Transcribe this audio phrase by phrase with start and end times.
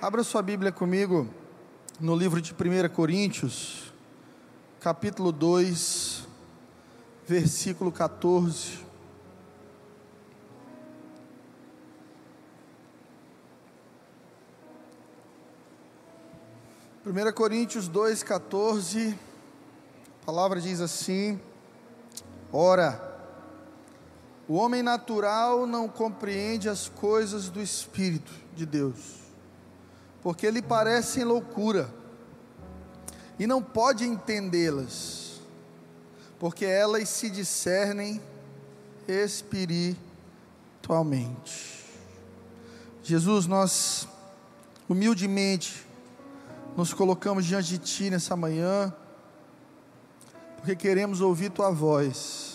[0.00, 1.28] Abra sua Bíblia comigo
[1.98, 3.92] no livro de 1 Coríntios,
[4.78, 6.24] capítulo 2,
[7.26, 8.78] versículo 14.
[17.02, 19.16] Primeira Coríntios 2,14,
[20.22, 21.40] a palavra diz assim:
[22.52, 23.02] Ora,
[24.46, 29.27] o homem natural não compreende as coisas do Espírito de Deus,
[30.22, 31.88] porque lhe parecem loucura,
[33.38, 35.40] e não pode entendê-las,
[36.38, 38.20] porque elas se discernem
[39.06, 41.78] espiritualmente.
[43.02, 44.08] Jesus, nós
[44.88, 45.86] humildemente
[46.76, 48.92] nos colocamos diante de Ti nessa manhã,
[50.56, 52.48] porque queremos ouvir Tua voz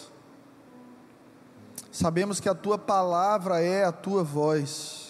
[1.93, 5.02] Sabemos que a tua palavra é a tua voz.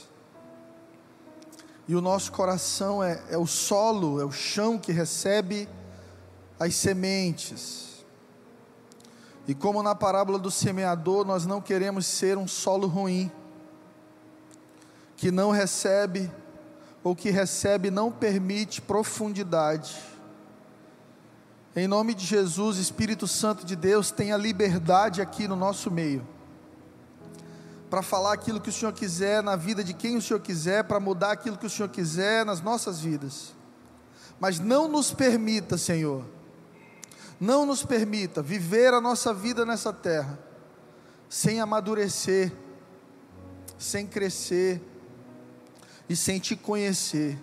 [1.87, 5.67] E o nosso coração é, é o solo, é o chão que recebe
[6.59, 8.05] as sementes.
[9.47, 13.29] E como na parábola do semeador, nós não queremos ser um solo ruim,
[15.17, 16.31] que não recebe,
[17.03, 19.97] ou que recebe não permite profundidade.
[21.75, 26.32] Em nome de Jesus, Espírito Santo de Deus, tenha liberdade aqui no nosso meio
[27.93, 30.99] para falar aquilo que o Senhor quiser na vida de quem o Senhor quiser, para
[30.99, 33.53] mudar aquilo que o Senhor quiser nas nossas vidas.
[34.39, 36.25] Mas não nos permita, Senhor,
[37.39, 40.39] não nos permita viver a nossa vida nessa terra
[41.29, 42.51] sem amadurecer,
[43.77, 44.81] sem crescer
[46.09, 47.37] e sem te conhecer.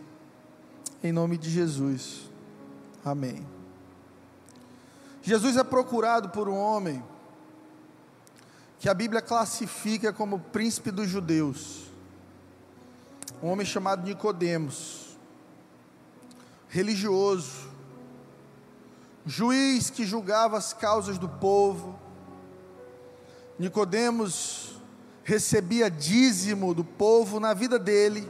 [1.01, 2.29] Em nome de Jesus.
[3.05, 3.47] Amém.
[5.23, 7.01] Jesus é procurado por um homem
[8.81, 11.83] que a Bíblia classifica como príncipe dos judeus,
[13.43, 15.19] um homem chamado Nicodemos,
[16.67, 17.69] religioso,
[19.27, 22.01] juiz que julgava as causas do povo.
[23.59, 24.81] Nicodemos
[25.23, 28.27] recebia dízimo do povo na vida dele.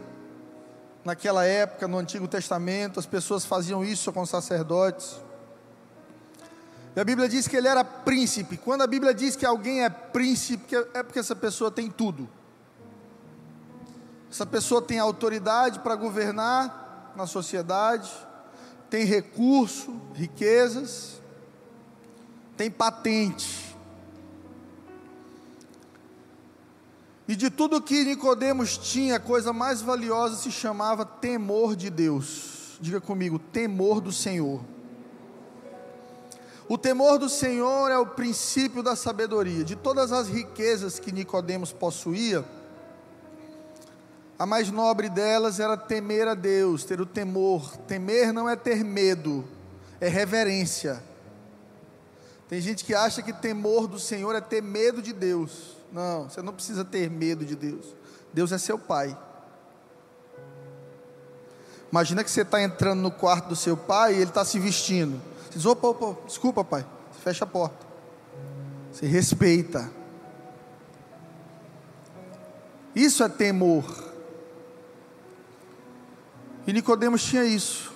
[1.05, 5.23] Naquela época, no Antigo Testamento, as pessoas faziam isso com sacerdotes.
[6.95, 8.57] E a Bíblia diz que ele era príncipe.
[8.57, 12.29] Quando a Bíblia diz que alguém é príncipe, é porque essa pessoa tem tudo.
[14.31, 18.11] Essa pessoa tem autoridade para governar na sociedade,
[18.89, 21.21] tem recurso, riquezas,
[22.57, 23.77] tem patente.
[27.27, 32.77] E de tudo que Nicodemos tinha, a coisa mais valiosa se chamava temor de Deus.
[32.81, 34.61] Diga comigo, temor do Senhor.
[36.71, 39.65] O temor do Senhor é o princípio da sabedoria.
[39.65, 42.45] De todas as riquezas que Nicodemos possuía,
[44.39, 47.77] a mais nobre delas era temer a Deus, ter o temor.
[47.89, 49.45] Temer não é ter medo,
[50.01, 51.03] é reverência.
[52.49, 55.77] Tem gente que acha que temor do Senhor é ter medo de Deus.
[55.91, 57.97] Não, você não precisa ter medo de Deus.
[58.33, 59.19] Deus é seu pai.
[61.91, 65.30] Imagina que você está entrando no quarto do seu pai e ele está se vestindo.
[65.51, 66.87] Você diz, opa, opa, desculpa, pai.
[67.11, 67.85] Você fecha a porta.
[68.93, 69.91] Você respeita.
[72.95, 73.85] Isso é temor.
[76.67, 77.93] E Nicodemos tinha isso.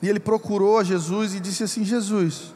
[0.00, 2.54] E ele procurou a Jesus e disse assim: Jesus,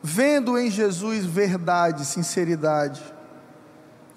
[0.00, 3.02] vendo em Jesus verdade, sinceridade,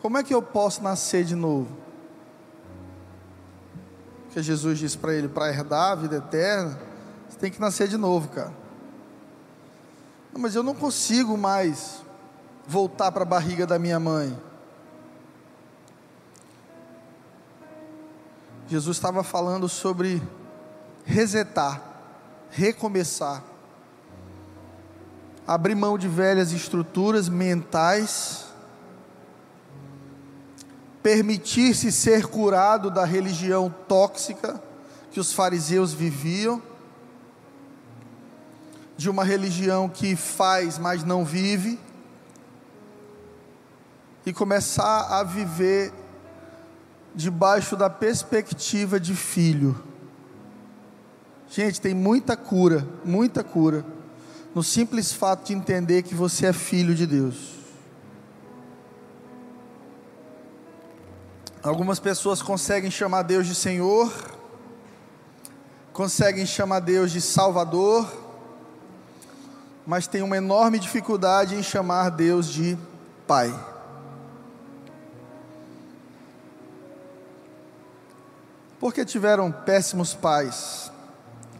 [0.01, 1.75] como é que eu posso nascer de novo?
[4.25, 6.80] Porque Jesus disse para ele: para herdar a vida eterna,
[7.34, 8.54] você tem que nascer de novo, cara.
[10.32, 12.04] Não, mas eu não consigo mais
[12.68, 14.38] voltar para a barriga da minha mãe.
[18.68, 20.22] Jesus estava falando sobre
[21.04, 21.82] resetar,
[22.52, 23.44] recomeçar,
[25.46, 28.46] abrir mão de velhas estruturas mentais,
[31.02, 34.62] permitir-se ser curado da religião tóxica
[35.12, 36.62] que os fariseus viviam
[38.95, 41.80] de uma religião que faz, mas não vive,
[44.25, 45.92] e começar a viver
[47.13, 49.84] debaixo da perspectiva de filho.
[51.50, 53.86] Gente, tem muita cura, muita cura,
[54.56, 57.54] no simples fato de entender que você é filho de Deus.
[61.62, 64.12] Algumas pessoas conseguem chamar Deus de Senhor,
[65.92, 68.23] conseguem chamar Deus de Salvador,
[69.85, 72.77] mas tem uma enorme dificuldade em chamar Deus de
[73.27, 73.53] Pai.
[78.80, 80.91] Porque tiveram péssimos pais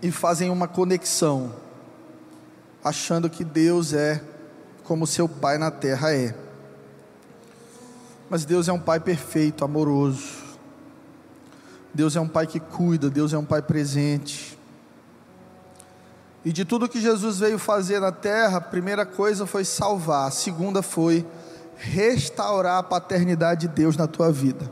[0.02, 1.54] e fazem uma conexão,
[2.84, 4.22] achando que Deus é
[4.84, 6.36] como seu pai na terra é.
[8.30, 10.44] Mas Deus é um pai perfeito, amoroso.
[11.94, 14.53] Deus é um pai que cuida, Deus é um pai presente.
[16.46, 20.32] E de tudo que Jesus veio fazer na terra, a primeira coisa foi salvar, a
[20.32, 21.26] segunda foi
[21.78, 24.70] restaurar a paternidade de Deus na tua vida.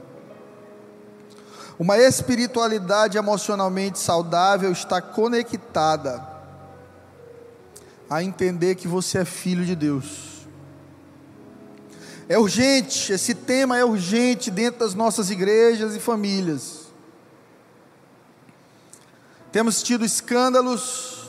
[1.79, 6.29] Uma espiritualidade emocionalmente saudável está conectada
[8.09, 10.45] a entender que você é filho de Deus.
[12.27, 16.81] É urgente, esse tema é urgente dentro das nossas igrejas e famílias.
[19.51, 21.20] Temos tido escândalos,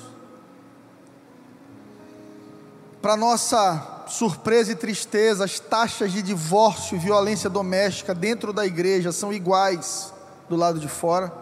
[3.03, 9.11] para nossa surpresa e tristeza, as taxas de divórcio e violência doméstica dentro da igreja
[9.11, 10.15] são iguais
[10.49, 11.33] do lado de fora.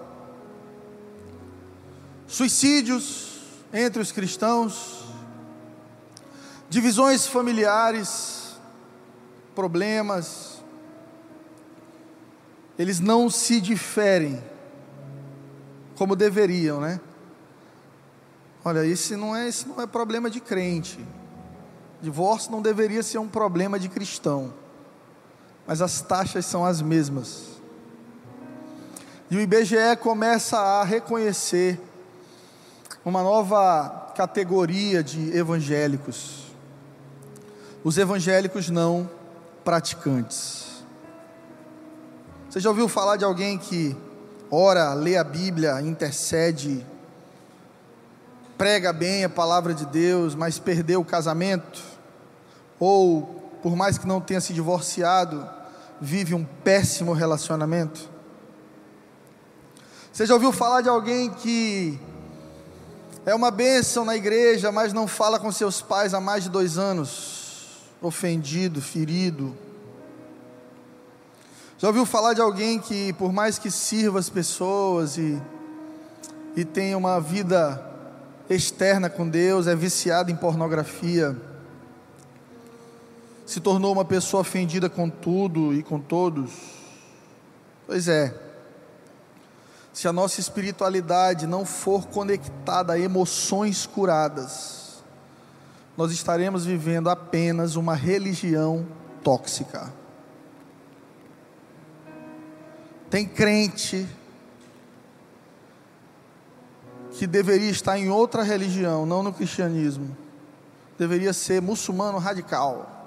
[2.27, 3.41] Suicídios
[3.73, 5.05] entre os cristãos,
[6.71, 8.57] divisões familiares,
[9.55, 10.63] problemas,
[12.79, 14.43] eles não se diferem
[15.95, 16.99] como deveriam, né?
[18.65, 20.99] Olha, esse não é, esse não é problema de crente.
[22.01, 24.53] Divórcio não deveria ser um problema de cristão.
[25.67, 27.61] Mas as taxas são as mesmas.
[29.31, 31.81] E o IBGE começa a reconhecer
[33.05, 36.51] uma nova categoria de evangélicos
[37.83, 39.09] os evangélicos não
[39.65, 40.85] praticantes.
[42.49, 43.97] Você já ouviu falar de alguém que
[44.51, 46.85] ora, lê a Bíblia, intercede,
[48.59, 51.81] prega bem a palavra de Deus, mas perdeu o casamento?
[52.81, 53.23] Ou,
[53.63, 55.49] por mais que não tenha se divorciado,
[56.01, 58.09] vive um péssimo relacionamento?
[60.13, 62.01] Você já ouviu falar de alguém que
[63.25, 66.79] é uma bênção na igreja, mas não fala com seus pais há mais de dois
[66.79, 67.39] anos?
[68.01, 69.55] ofendido, ferido.
[71.79, 75.41] Já ouviu falar de alguém que, por mais que sirva as pessoas e,
[76.57, 77.83] e tenha uma vida
[78.49, 81.37] externa com Deus, é viciado em pornografia,
[83.51, 86.53] se tornou uma pessoa ofendida com tudo e com todos?
[87.85, 88.33] Pois é,
[89.93, 95.03] se a nossa espiritualidade não for conectada a emoções curadas,
[95.97, 98.87] nós estaremos vivendo apenas uma religião
[99.21, 99.93] tóxica.
[103.11, 104.07] Tem crente
[107.15, 110.17] que deveria estar em outra religião, não no cristianismo.
[110.97, 113.00] Deveria ser muçulmano radical.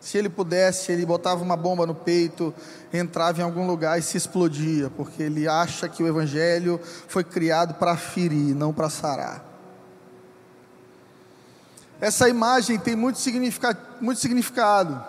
[0.00, 2.54] Se ele pudesse, ele botava uma bomba no peito,
[2.92, 7.74] entrava em algum lugar e se explodia, porque ele acha que o evangelho foi criado
[7.74, 9.44] para ferir, não para sarar.
[12.00, 15.04] Essa imagem tem muito, significado, muito significado.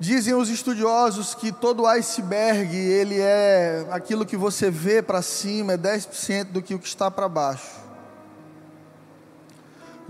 [0.00, 5.78] Dizem os estudiosos que todo iceberg, ele é aquilo que você vê para cima, é
[5.78, 7.89] 10% do que o que está para baixo.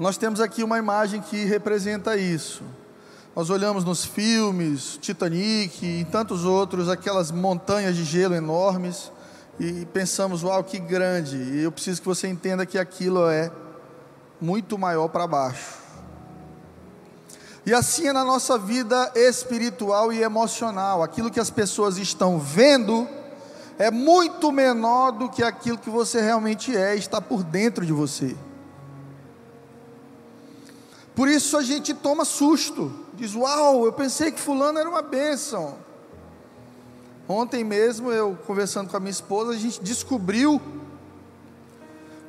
[0.00, 2.62] Nós temos aqui uma imagem que representa isso.
[3.36, 9.12] Nós olhamos nos filmes, Titanic e tantos outros, aquelas montanhas de gelo enormes,
[9.58, 11.36] e pensamos, uau, que grande.
[11.36, 13.52] E eu preciso que você entenda que aquilo é
[14.40, 15.74] muito maior para baixo.
[17.66, 21.02] E assim é na nossa vida espiritual e emocional.
[21.02, 23.06] Aquilo que as pessoas estão vendo
[23.78, 28.34] é muito menor do que aquilo que você realmente é, está por dentro de você.
[31.14, 32.92] Por isso a gente toma susto.
[33.14, 35.76] Diz: Uau, eu pensei que Fulano era uma bênção.
[37.28, 40.60] Ontem mesmo, eu conversando com a minha esposa, a gente descobriu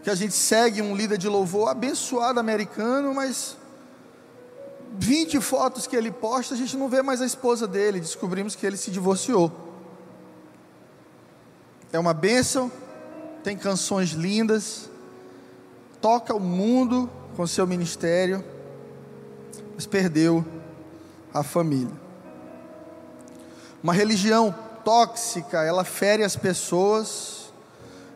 [0.03, 3.57] que a gente segue um líder de louvor abençoado americano, mas
[4.97, 8.65] 20 fotos que ele posta, a gente não vê mais a esposa dele, descobrimos que
[8.65, 9.51] ele se divorciou.
[11.91, 12.71] É uma bênção,
[13.43, 14.89] tem canções lindas,
[16.00, 18.43] toca o mundo com seu ministério,
[19.85, 20.45] perdeu
[21.33, 21.93] a família.
[23.83, 27.51] Uma religião tóxica, ela fere as pessoas,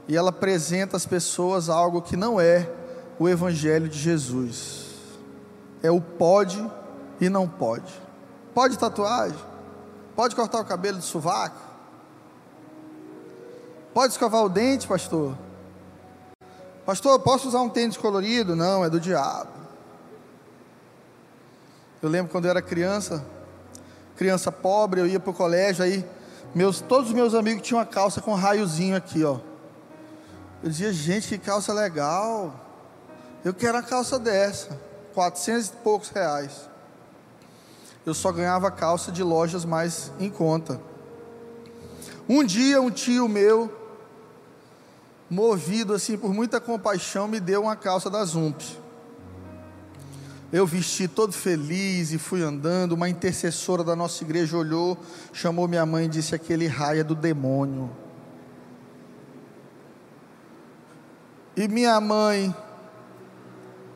[0.07, 2.69] e ela apresenta às pessoas algo que não é
[3.17, 4.85] o Evangelho de Jesus.
[5.81, 6.63] É o pode
[7.19, 7.93] e não pode.
[8.53, 9.37] Pode tatuagem?
[10.15, 11.59] Pode cortar o cabelo do sovaco?
[13.93, 15.37] Pode escovar o dente, pastor?
[16.85, 18.55] Pastor, posso usar um tênis colorido?
[18.55, 19.54] Não, é do diabo.
[22.05, 23.25] Eu lembro quando eu era criança,
[24.15, 26.05] criança pobre, eu ia para o colégio, aí
[26.55, 29.39] Meus, todos os meus amigos tinham uma calça com raiozinho aqui, ó.
[30.63, 32.57] Eu dizia, gente, que calça legal.
[33.43, 34.79] Eu quero a calça dessa.
[35.13, 36.69] 400 e poucos reais.
[38.05, 40.79] Eu só ganhava calça de lojas mais em conta.
[42.27, 43.69] Um dia, um tio meu,
[45.29, 48.61] movido assim por muita compaixão, me deu uma calça da Zump.
[50.55, 52.93] Eu vesti todo feliz e fui andando.
[52.93, 54.97] Uma intercessora da nossa igreja olhou,
[55.33, 57.91] chamou minha mãe e disse: Aquele raia do demônio.
[61.57, 62.55] E minha mãe,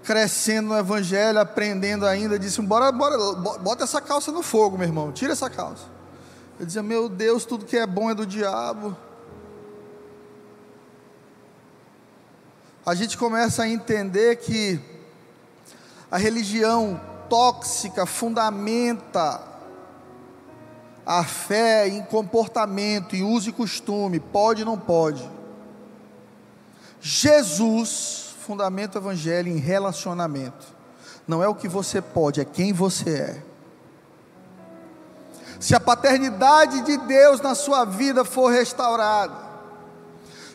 [0.03, 3.17] crescendo no evangelho, aprendendo ainda, disse: Bora, bora,
[3.59, 5.85] bota essa calça no fogo, meu irmão, tira essa calça.
[6.59, 8.97] Eu dizia: Meu Deus, tudo que é bom é do diabo.
[12.85, 14.88] A gente começa a entender que
[16.11, 16.99] a religião
[17.29, 19.41] tóxica fundamenta
[21.05, 25.27] a fé em comportamento, em uso e costume, pode ou não pode.
[27.01, 30.67] Jesus fundamenta o evangelho em relacionamento.
[31.27, 33.43] Não é o que você pode, é quem você é.
[35.59, 39.49] Se a paternidade de Deus na sua vida for restaurada,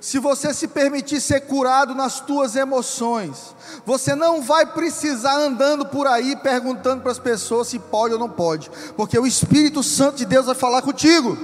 [0.04, 3.56] se você se permitir ser curado nas tuas emoções,
[3.86, 8.28] você não vai precisar andando por aí perguntando para as pessoas se pode ou não
[8.28, 11.38] pode, porque o Espírito Santo de Deus vai falar contigo.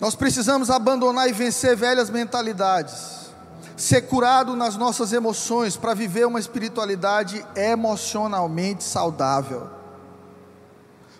[0.00, 3.30] Nós precisamos abandonar e vencer velhas mentalidades,
[3.76, 9.81] ser curado nas nossas emoções para viver uma espiritualidade emocionalmente saudável.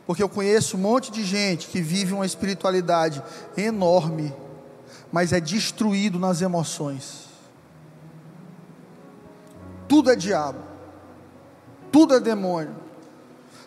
[0.06, 3.22] Porque eu conheço um monte de gente que vive uma espiritualidade
[3.56, 4.34] enorme,
[5.10, 7.26] mas é destruído nas emoções.
[9.88, 10.58] Tudo é diabo,
[11.90, 12.74] tudo é demônio.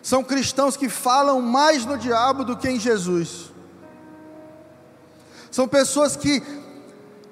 [0.01, 3.51] São cristãos que falam mais no diabo do que em Jesus.
[5.49, 6.43] São pessoas que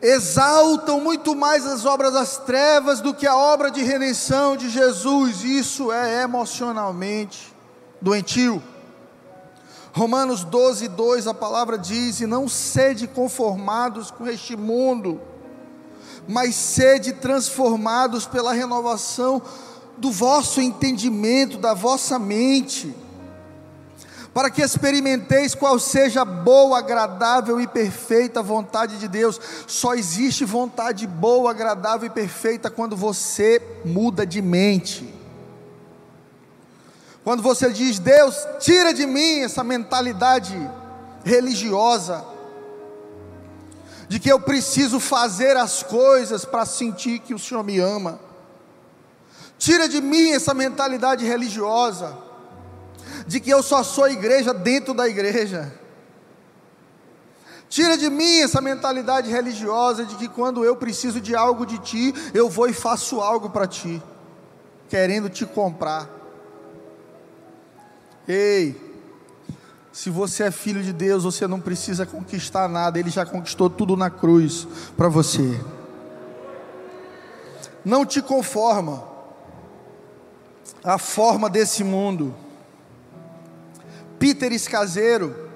[0.02, 5.44] exaltam muito mais as obras das trevas do que a obra de redenção de Jesus.
[5.44, 7.54] Isso é emocionalmente
[8.02, 8.62] doentio.
[9.96, 15.22] Romanos 12, 2, a palavra diz: E não sede conformados com este mundo,
[16.28, 19.40] mas sede transformados pela renovação
[19.96, 22.96] do vosso entendimento, da vossa mente,
[24.34, 29.40] para que experimenteis qual seja a boa, agradável e perfeita vontade de Deus.
[29.68, 35.23] Só existe vontade boa, agradável e perfeita quando você muda de mente.
[37.24, 40.56] Quando você diz, Deus, tira de mim essa mentalidade
[41.24, 42.24] religiosa,
[44.10, 48.20] de que eu preciso fazer as coisas para sentir que o Senhor me ama.
[49.58, 52.18] Tira de mim essa mentalidade religiosa,
[53.26, 55.74] de que eu só sou igreja dentro da igreja.
[57.70, 62.14] Tira de mim essa mentalidade religiosa de que quando eu preciso de algo de ti,
[62.34, 64.04] eu vou e faço algo para ti,
[64.90, 66.23] querendo te comprar.
[68.28, 68.94] Ei,
[69.92, 73.96] se você é filho de Deus, você não precisa conquistar nada, Ele já conquistou tudo
[73.96, 75.60] na cruz para você.
[77.86, 79.04] Não te conforma
[80.84, 82.34] a forma desse mundo.
[84.18, 85.50] Peter Escaseiro,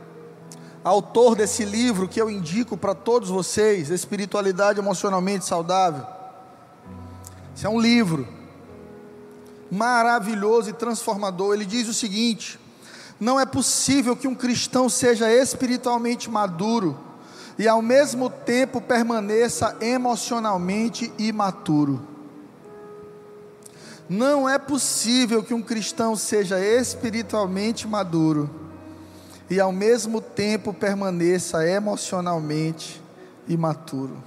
[0.83, 6.05] autor desse livro que eu indico para todos vocês, Espiritualidade Emocionalmente Saudável.
[7.55, 8.36] Isso é um livro
[9.71, 11.53] maravilhoso e transformador.
[11.53, 12.59] Ele diz o seguinte:
[13.19, 16.97] não é possível que um cristão seja espiritualmente maduro
[17.57, 21.99] e ao mesmo tempo permaneça emocionalmente imaturo.
[24.07, 28.49] Não é possível que um cristão seja espiritualmente maduro
[29.49, 33.01] e ao mesmo tempo permaneça emocionalmente
[33.47, 34.21] imaturo.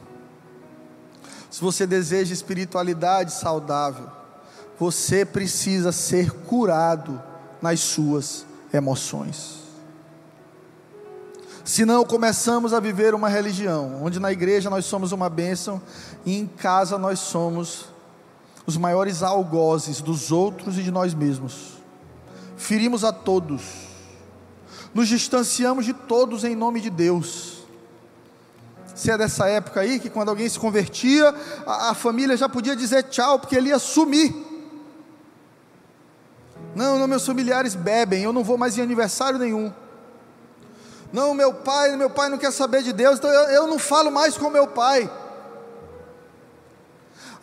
[1.51, 4.20] Se você deseja espiritualidade saudável,
[4.81, 7.23] você precisa ser curado
[7.61, 9.61] nas suas emoções.
[11.63, 15.83] Senão começamos a viver uma religião, onde na igreja nós somos uma bênção
[16.25, 17.91] e em casa nós somos
[18.65, 21.75] os maiores algozes dos outros e de nós mesmos.
[22.57, 23.61] Ferimos a todos,
[24.95, 27.65] nos distanciamos de todos em nome de Deus.
[28.95, 31.35] Se é dessa época aí que quando alguém se convertia,
[31.67, 34.49] a, a família já podia dizer tchau, porque ele ia sumir.
[36.75, 39.73] Não, não, meus familiares bebem, eu não vou mais em aniversário nenhum.
[41.13, 44.11] Não, meu pai, meu pai não quer saber de Deus, então eu, eu não falo
[44.11, 45.11] mais com meu pai.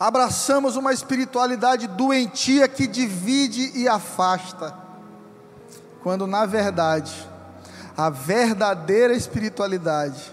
[0.00, 4.74] Abraçamos uma espiritualidade doentia que divide e afasta.
[6.02, 7.28] quando na verdade
[7.96, 10.32] a verdadeira espiritualidade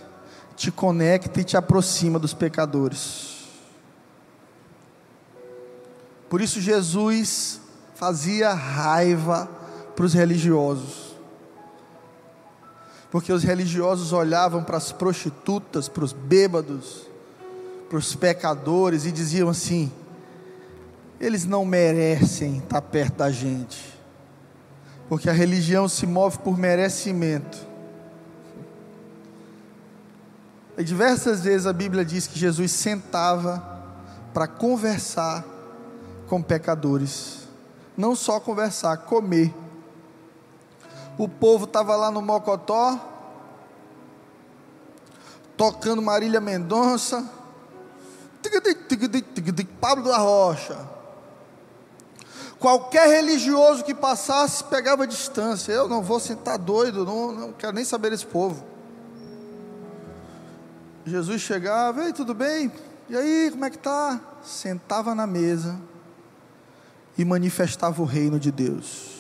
[0.56, 3.50] te conecta e te aproxima dos pecadores.
[6.30, 7.60] Por isso Jesus
[7.96, 9.50] fazia raiva
[9.96, 11.16] para os religiosos.
[13.10, 17.08] Porque os religiosos olhavam para as prostitutas, para os bêbados,
[17.90, 19.92] para os pecadores e diziam assim:
[21.20, 23.98] eles não merecem estar perto da gente,
[25.08, 27.58] porque a religião se move por merecimento.
[30.78, 33.64] E diversas vezes a Bíblia diz que Jesus sentava
[34.34, 35.46] para conversar
[36.28, 37.45] com pecadores,
[37.98, 39.54] não só conversar, comer.
[41.18, 43.00] O povo estava lá no Mocotó,
[45.56, 47.30] tocando Marília Mendonça,
[49.64, 50.78] Pablo da Rocha.
[52.60, 55.72] Qualquer religioso que passasse pegava distância.
[55.72, 58.66] Eu não vou sentar doido, não, não quero nem saber desse povo.
[61.06, 62.72] Jesus chegava, ei, tudo bem?
[63.08, 64.20] E aí, como é que tá?
[64.44, 65.80] Sentava na mesa
[67.18, 69.16] e manifestava o reino de Deus.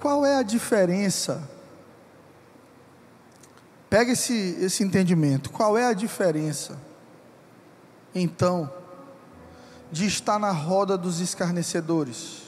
[0.00, 1.42] Qual é a diferença?
[3.90, 5.50] Pega esse, esse entendimento.
[5.50, 6.78] Qual é a diferença,
[8.14, 8.70] então,
[9.90, 12.42] de estar na roda dos escarnecedores?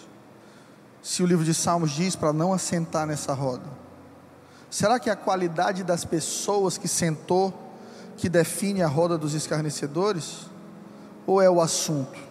[1.02, 3.64] Se o livro de Salmos diz para não assentar nessa roda.
[4.70, 7.52] Será que é a qualidade das pessoas que sentou
[8.16, 10.46] que define a roda dos escarnecedores?
[11.26, 12.29] Ou é o assunto?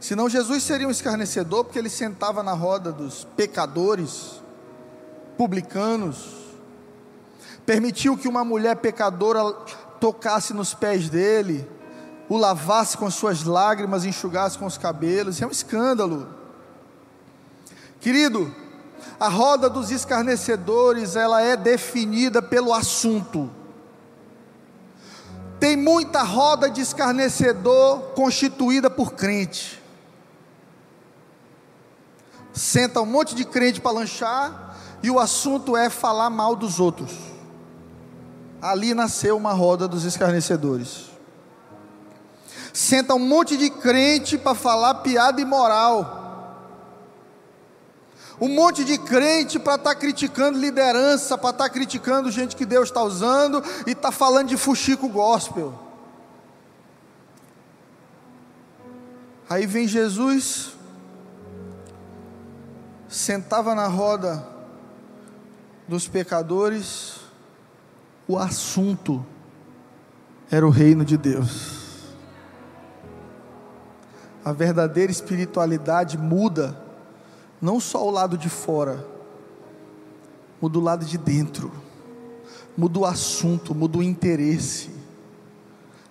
[0.00, 4.40] Senão Jesus seria um escarnecedor, porque ele sentava na roda dos pecadores,
[5.36, 6.36] publicanos,
[7.66, 9.52] permitiu que uma mulher pecadora
[10.00, 11.68] tocasse nos pés dele,
[12.28, 16.28] o lavasse com suas lágrimas, enxugasse com os cabelos, é um escândalo.
[18.00, 18.54] Querido,
[19.18, 23.50] a roda dos escarnecedores, ela é definida pelo assunto.
[25.58, 29.77] Tem muita roda de escarnecedor constituída por crente
[32.58, 37.12] senta um monte de crente para lanchar e o assunto é falar mal dos outros.
[38.60, 41.06] Ali nasceu uma roda dos escarnecedores.
[42.72, 46.16] Senta um monte de crente para falar piada imoral.
[48.40, 52.66] Um monte de crente para estar tá criticando liderança, para estar tá criticando gente que
[52.66, 55.74] Deus está usando e está falando de fuxico gospel.
[59.48, 60.77] Aí vem Jesus,
[63.08, 64.46] sentava na roda
[65.88, 67.20] dos pecadores,
[68.26, 69.24] o assunto
[70.50, 71.78] era o reino de Deus.
[74.44, 76.78] A verdadeira espiritualidade muda
[77.60, 79.04] não só o lado de fora,
[80.60, 81.72] muda o lado de dentro,
[82.76, 84.90] muda o assunto, muda o interesse.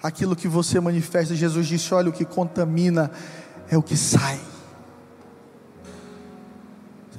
[0.02, 3.12] Aquilo que você manifesta, Jesus disse: olha, o que contamina
[3.70, 4.40] é o que sai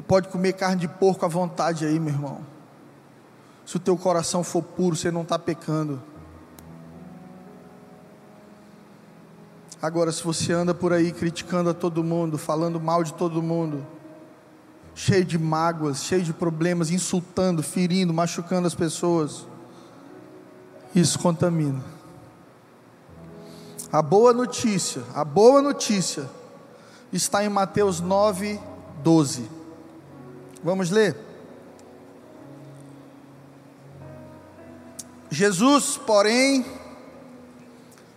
[0.08, 2.40] pode comer carne de porco à vontade aí, meu irmão.
[3.66, 6.02] Se o teu coração for puro, você não está pecando.
[9.80, 13.86] Agora, se você anda por aí criticando a todo mundo, falando mal de todo mundo,
[14.94, 19.46] cheio de mágoas, cheio de problemas, insultando, ferindo, machucando as pessoas,
[20.94, 21.84] isso contamina.
[23.92, 26.28] A boa notícia, a boa notícia
[27.12, 28.58] está em Mateus 9,
[29.02, 29.57] 12.
[30.62, 31.16] Vamos ler.
[35.30, 36.64] Jesus, porém,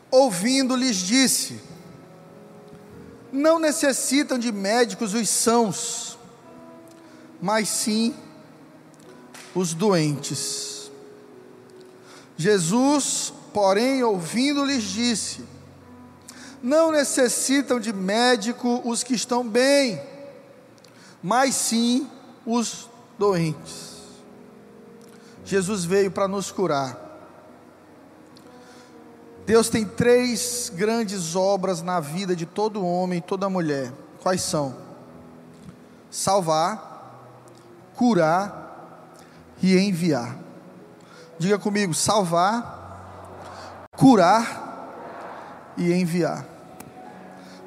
[0.10, 1.60] ouvindo-lhes, disse:
[3.32, 6.18] Não necessitam de médicos os sãos,
[7.42, 8.16] mas sim
[9.54, 10.90] os doentes.
[12.38, 15.46] Jesus, porém, ouvindo-lhes, disse:
[16.64, 20.02] Não necessitam de médico os que estão bem,
[21.22, 22.21] mas sim os
[23.18, 24.02] doentes.
[25.46, 26.98] Jesus veio para nos curar.
[29.46, 33.92] Deus tem três grandes obras na vida de todo homem e toda mulher.
[34.22, 34.76] Quais são?
[36.10, 36.92] Salvar,
[37.96, 39.12] curar
[39.62, 40.38] e enviar.
[41.38, 46.46] Diga comigo: salvar, curar e enviar.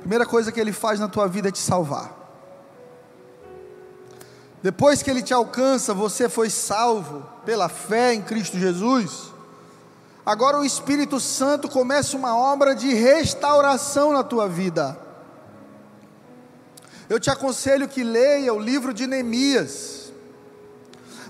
[0.00, 2.23] Primeira coisa que ele faz na tua vida é te salvar.
[4.64, 9.30] Depois que ele te alcança, você foi salvo pela fé em Cristo Jesus.
[10.24, 14.98] Agora o Espírito Santo começa uma obra de restauração na tua vida.
[17.10, 20.10] Eu te aconselho que leia o livro de Neemias,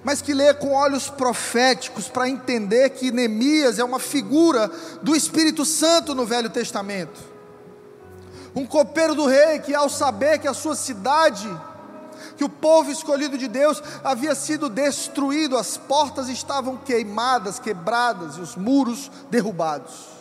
[0.05, 4.71] mas que leia com olhos proféticos para entender que Neemias é uma figura
[5.03, 7.21] do Espírito Santo no Velho Testamento.
[8.55, 11.51] Um copeiro do rei que, ao saber que a sua cidade
[12.37, 18.41] que o povo escolhido de Deus havia sido destruído, as portas estavam queimadas, quebradas e
[18.41, 20.15] os muros derrubados.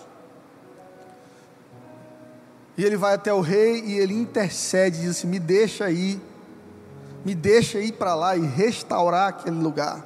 [2.78, 6.20] E ele vai até o rei e ele intercede, diz assim: Me deixa ir,
[7.24, 10.04] me deixa ir para lá e restaurar aquele lugar,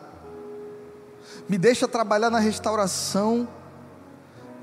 [1.48, 3.48] me deixa trabalhar na restauração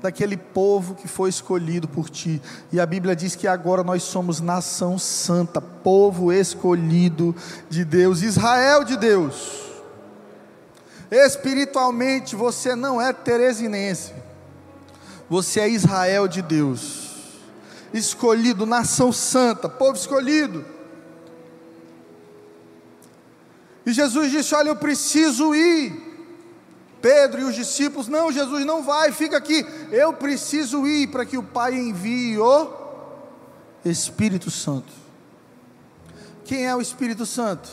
[0.01, 2.41] daquele povo que foi escolhido por ti.
[2.71, 7.35] E a Bíblia diz que agora nós somos nação santa, povo escolhido
[7.69, 9.63] de Deus, Israel de Deus.
[11.09, 14.13] Espiritualmente você não é teresinense,
[15.29, 17.39] você é Israel de Deus,
[17.93, 20.65] escolhido, nação santa, povo escolhido.
[23.85, 26.14] E Jesus disse: Olha, eu preciso ir
[27.05, 29.63] Pedro e os discípulos: Não, Jesus não vai, fica aqui.
[29.91, 32.67] Eu preciso ir para que o Pai envie o
[33.85, 34.91] Espírito Santo.
[36.45, 37.69] Quem é o Espírito Santo?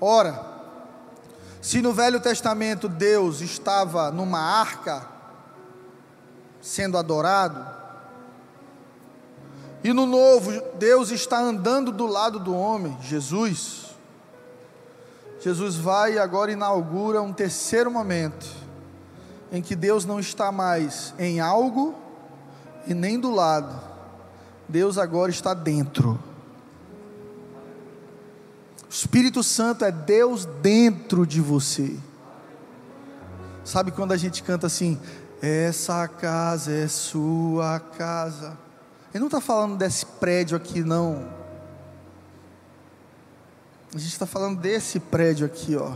[0.00, 0.46] Ora,
[1.60, 5.08] se no Velho Testamento Deus estava numa arca
[6.60, 7.66] sendo adorado,
[9.82, 13.83] e no Novo Deus está andando do lado do homem, Jesus.
[15.44, 18.46] Jesus vai e agora inaugura um terceiro momento,
[19.52, 21.94] em que Deus não está mais em algo
[22.86, 23.78] e nem do lado,
[24.66, 26.18] Deus agora está dentro.
[28.86, 31.94] O Espírito Santo é Deus dentro de você.
[33.62, 34.98] Sabe quando a gente canta assim,
[35.42, 38.56] essa casa é sua casa.
[39.12, 41.43] Ele não está falando desse prédio aqui, não.
[43.94, 45.92] A gente está falando desse prédio aqui, ó.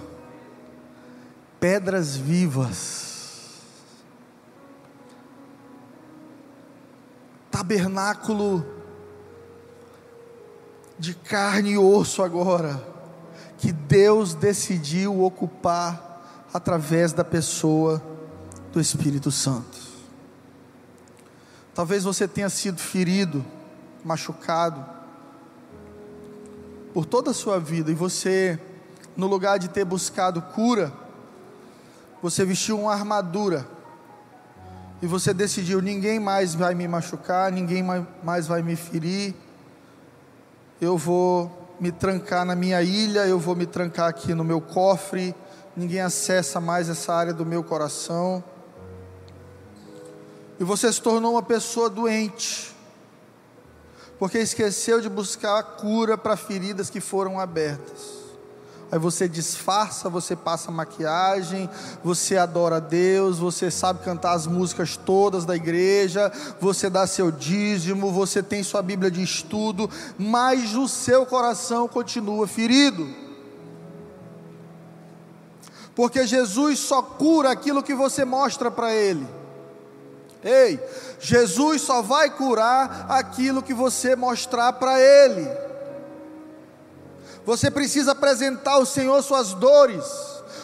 [1.58, 3.56] Pedras vivas.
[7.50, 8.64] Tabernáculo
[10.96, 12.80] de carne e osso agora,
[13.56, 18.00] que Deus decidiu ocupar através da pessoa
[18.72, 19.76] do Espírito Santo.
[21.74, 23.44] Talvez você tenha sido ferido,
[24.04, 24.97] machucado,
[26.98, 28.58] por toda a sua vida e você,
[29.16, 30.92] no lugar de ter buscado cura,
[32.20, 33.64] você vestiu uma armadura
[35.00, 37.84] e você decidiu: ninguém mais vai me machucar, ninguém
[38.20, 39.32] mais vai me ferir,
[40.80, 45.36] eu vou me trancar na minha ilha, eu vou me trancar aqui no meu cofre,
[45.76, 48.42] ninguém acessa mais essa área do meu coração.
[50.58, 52.76] E você se tornou uma pessoa doente
[54.18, 58.18] porque esqueceu de buscar a cura para feridas que foram abertas.
[58.90, 61.68] Aí você disfarça, você passa maquiagem,
[62.02, 67.30] você adora a Deus, você sabe cantar as músicas todas da igreja, você dá seu
[67.30, 73.06] dízimo, você tem sua Bíblia de estudo, mas o seu coração continua ferido.
[75.94, 79.26] Porque Jesus só cura aquilo que você mostra para Ele.
[80.42, 80.80] Ei,
[81.18, 85.48] Jesus só vai curar aquilo que você mostrar para Ele.
[87.44, 90.04] Você precisa apresentar ao Senhor suas dores,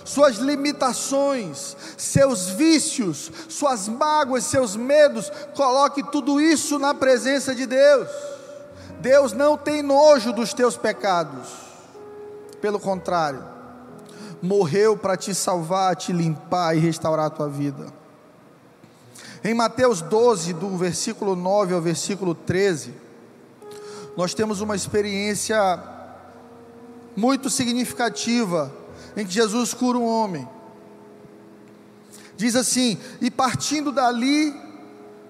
[0.05, 5.31] suas limitações, seus vícios, suas mágoas, seus medos.
[5.55, 8.09] Coloque tudo isso na presença de Deus.
[9.01, 11.49] Deus não tem nojo dos teus pecados,
[12.61, 13.45] pelo contrário,
[14.41, 18.04] morreu para te salvar, te limpar e restaurar a tua vida.
[19.47, 22.95] Em Mateus 12, do versículo 9 ao versículo 13,
[24.17, 25.85] nós temos uma experiência
[27.15, 28.73] muito significativa
[29.15, 30.49] em que Jesus cura um homem.
[32.39, 34.59] Diz assim: E partindo dali,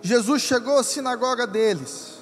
[0.00, 2.14] Jesus chegou à sinagoga deles.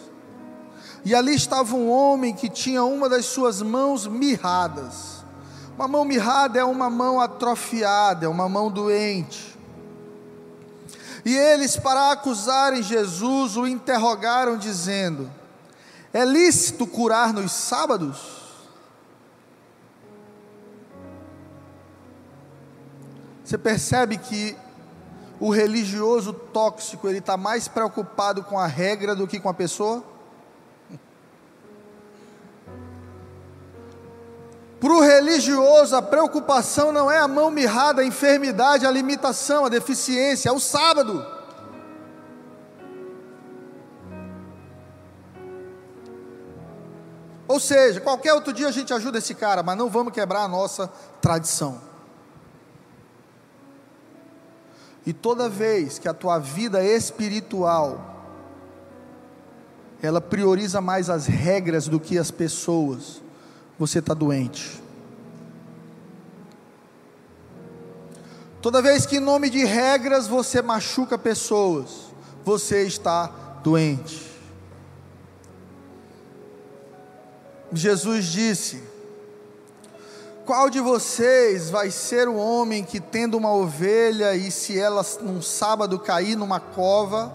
[1.05, 5.22] E ali estava um homem que tinha uma das suas mãos mirradas.
[5.76, 9.51] Uma mão mirrada é uma mão atrofiada, é uma mão doente.
[11.24, 15.30] E eles, para acusarem Jesus, o interrogaram, dizendo:
[16.12, 18.42] É lícito curar nos sábados?
[23.44, 24.56] Você percebe que
[25.38, 30.12] o religioso tóxico ele está mais preocupado com a regra do que com a pessoa?
[35.22, 40.52] Religioso, a preocupação não é a mão mirrada, a enfermidade, a limitação, a deficiência, é
[40.52, 41.24] o sábado.
[47.46, 50.48] Ou seja, qualquer outro dia a gente ajuda esse cara, mas não vamos quebrar a
[50.48, 51.80] nossa tradição.
[55.04, 58.11] E toda vez que a tua vida espiritual
[60.02, 63.22] ela prioriza mais as regras do que as pessoas,
[63.78, 64.81] você está doente.
[68.62, 72.12] Toda vez que em nome de regras você machuca pessoas,
[72.44, 73.27] você está
[73.61, 74.31] doente.
[77.72, 78.81] Jesus disse:
[80.46, 85.42] Qual de vocês vai ser o homem que, tendo uma ovelha, e se ela num
[85.42, 87.35] sábado cair numa cova,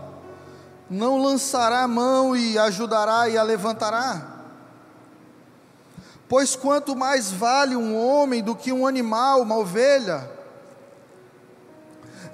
[0.90, 4.46] não lançará a mão e ajudará e a levantará?
[6.30, 10.37] Pois quanto mais vale um homem do que um animal, uma ovelha?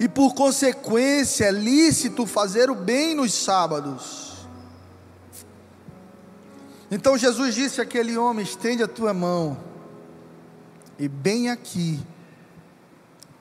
[0.04, 4.34] E por consequência é lícito fazer o bem nos sábados.
[6.92, 9.58] Então Jesus disse àquele homem: estende a tua mão,
[11.00, 12.00] e bem aqui,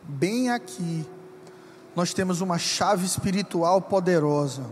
[0.05, 1.05] bem aqui,
[1.97, 4.63] nós temos uma chave espiritual poderosa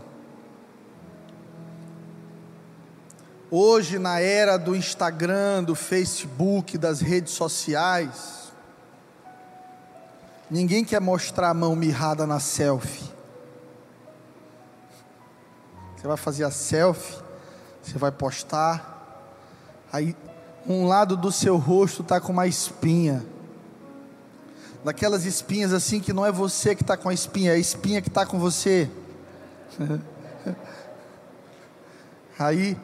[3.53, 8.40] Hoje, na era do Instagram, do Facebook, das redes sociais,
[10.51, 13.09] ninguém quer mostrar a mão mirrada na selfie.
[15.95, 17.23] Você vai fazer a selfie,
[17.81, 19.23] você vai postar,
[19.91, 20.15] aí
[20.67, 23.25] um lado do seu rosto está com uma espinha.
[24.83, 28.01] Daquelas espinhas assim que não é você que está com a espinha, é a espinha
[28.01, 28.89] que está com você.
[32.37, 32.77] aí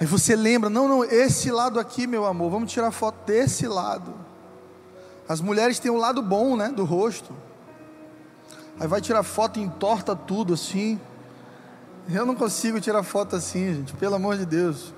[0.00, 4.14] Aí você lembra, não, não, esse lado aqui, meu amor, vamos tirar foto desse lado.
[5.30, 7.32] As mulheres têm um lado bom, né, do rosto.
[8.80, 10.98] Aí vai tirar foto e entorta tudo assim.
[12.12, 14.92] Eu não consigo tirar foto assim, gente, pelo amor de Deus.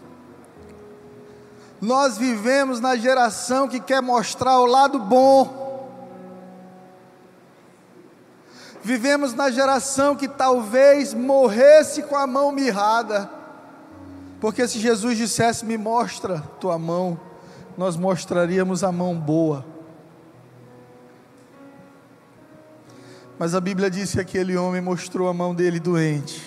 [1.78, 5.86] Nós vivemos na geração que quer mostrar o lado bom.
[8.82, 13.28] Vivemos na geração que talvez morresse com a mão mirrada.
[14.40, 17.20] Porque se Jesus dissesse, me mostra tua mão,
[17.76, 19.71] nós mostraríamos a mão boa.
[23.42, 26.40] Mas a Bíblia diz que aquele homem mostrou a mão dele doente.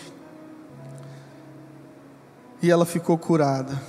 [2.61, 3.81] E ela ficou curada.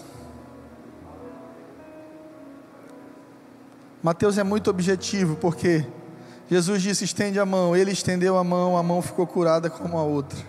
[4.03, 5.87] Mateus é muito objetivo, porque
[6.51, 7.77] Jesus disse: estende a mão.
[7.77, 10.40] Ele estendeu a mão, a mão ficou curada como a outra.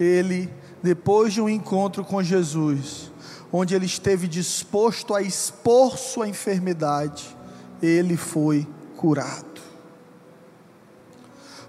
[0.00, 0.50] Ele
[0.82, 3.12] depois de um encontro com Jesus,
[3.52, 7.36] onde ele esteve disposto a expor sua enfermidade,
[7.82, 8.66] ele foi
[8.96, 9.53] curado.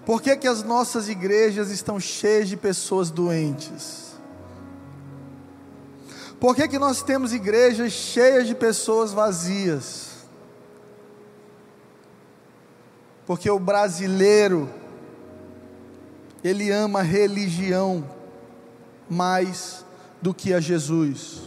[0.06, 4.14] Por que, que as nossas igrejas estão cheias de pessoas doentes?
[6.38, 10.10] Por que, que nós temos igrejas cheias de pessoas vazias?
[13.26, 14.70] Porque o brasileiro,
[16.44, 18.08] ele ama religião
[19.10, 19.84] mais
[20.22, 21.42] do que a Jesus.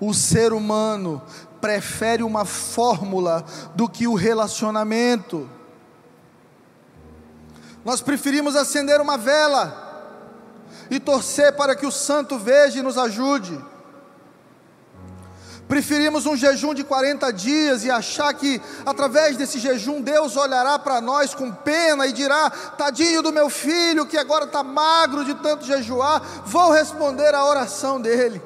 [0.00, 1.22] O ser humano
[1.60, 3.44] prefere uma fórmula
[3.76, 5.48] do que o relacionamento.
[7.84, 9.88] Nós preferimos acender uma vela
[10.90, 13.58] e torcer para que o santo veja e nos ajude.
[15.66, 21.00] Preferimos um jejum de 40 dias e achar que através desse jejum Deus olhará para
[21.00, 25.64] nós com pena e dirá: Tadinho do meu filho que agora está magro de tanto
[25.64, 28.42] jejuar, vou responder a oração dele.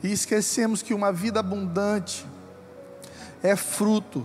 [0.00, 2.24] E esquecemos que uma vida abundante
[3.42, 4.24] é fruto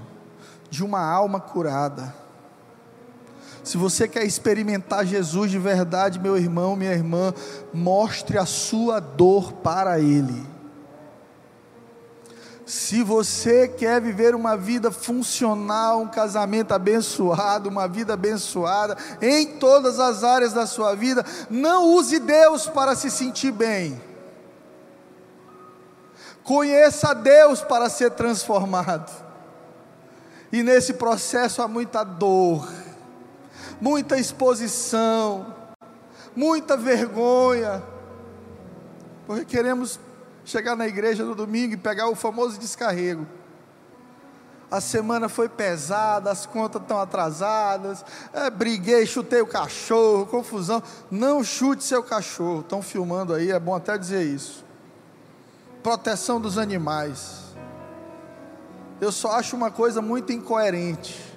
[0.74, 2.16] de uma alma curada.
[3.64, 7.32] Se você quer experimentar Jesus de verdade, meu irmão, minha irmã,
[7.72, 10.44] mostre a sua dor para Ele.
[12.66, 20.00] Se você quer viver uma vida funcional, um casamento abençoado, uma vida abençoada, em todas
[20.00, 24.02] as áreas da sua vida, não use Deus para se sentir bem.
[26.44, 29.23] Conheça Deus para ser transformado.
[30.54, 32.66] E nesse processo há muita dor
[33.84, 35.54] muita exposição,
[36.34, 37.84] muita vergonha,
[39.28, 40.00] porque queremos
[40.46, 43.28] chegar na igreja no domingo e pegar o famoso descarrego.
[44.72, 50.82] A semana foi pesada, as contas estão atrasadas, é, briguei, chutei o cachorro, confusão.
[51.12, 54.64] Não chute seu cachorro, estão filmando aí, é bom até dizer isso.
[55.84, 57.43] Proteção dos animais.
[59.04, 61.34] Eu só acho uma coisa muito incoerente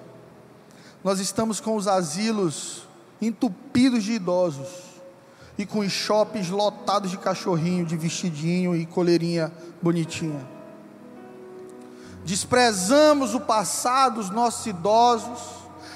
[1.07, 2.83] nós estamos com os asilos
[3.23, 4.67] entupidos de idosos,
[5.57, 10.45] e com os shoppings lotados de cachorrinho, de vestidinho e coleirinha bonitinha.
[12.25, 15.41] Desprezamos o passado, os nossos idosos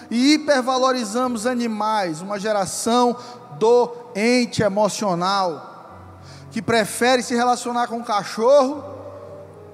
[0.09, 3.17] e hipervalorizamos animais, uma geração
[3.59, 6.15] doente emocional
[6.53, 9.00] que prefere se relacionar com o cachorro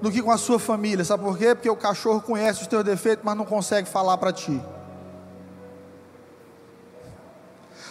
[0.01, 1.03] do que com a sua família.
[1.03, 1.55] Sabe por quê?
[1.55, 4.61] Porque o cachorro conhece os teus defeitos, mas não consegue falar para ti.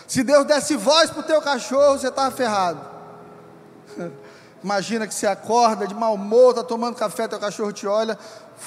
[0.07, 2.81] Se Deus desse voz para o teu cachorro, você estava ferrado.
[4.62, 8.19] Imagina que você acorda de mau humor, está tomando café, teu cachorro te olha.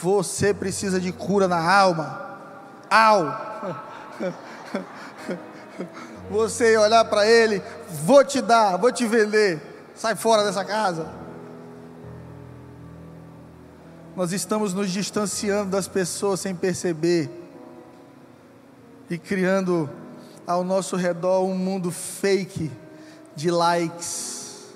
[0.02, 2.30] Você precisa de cura na alma.
[2.89, 3.49] Au!
[6.30, 7.63] Você olhar para ele,
[8.04, 9.60] vou te dar, vou te vender.
[9.95, 11.18] Sai fora dessa casa.
[14.15, 17.30] Nós estamos nos distanciando das pessoas sem perceber
[19.10, 19.89] e criando
[20.45, 22.72] ao nosso redor um mundo fake
[23.36, 24.67] de likes.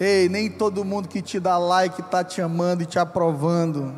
[0.00, 3.96] Ei, nem todo mundo que te dá like está te amando e te aprovando.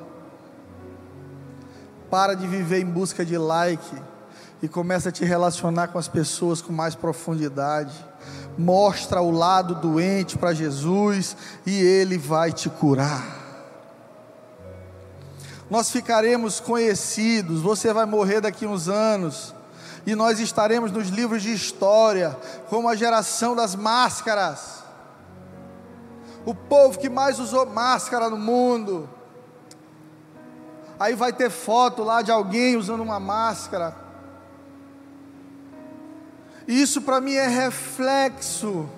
[2.11, 4.02] Para de viver em busca de like
[4.62, 7.94] e começa a te relacionar com as pessoas com mais profundidade.
[8.59, 13.45] Mostra o lado doente para Jesus e Ele vai te curar.
[15.68, 19.52] Nós ficaremos conhecidos, você vai morrer daqui uns anos
[20.07, 24.85] e nós estaremos nos livros de história como a geração das máscaras.
[26.44, 29.11] O povo que mais usou máscara no mundo.
[31.00, 33.92] Aí vai ter foto lá de alguém usando uma máscara.
[36.68, 38.88] Isso para mim é reflexo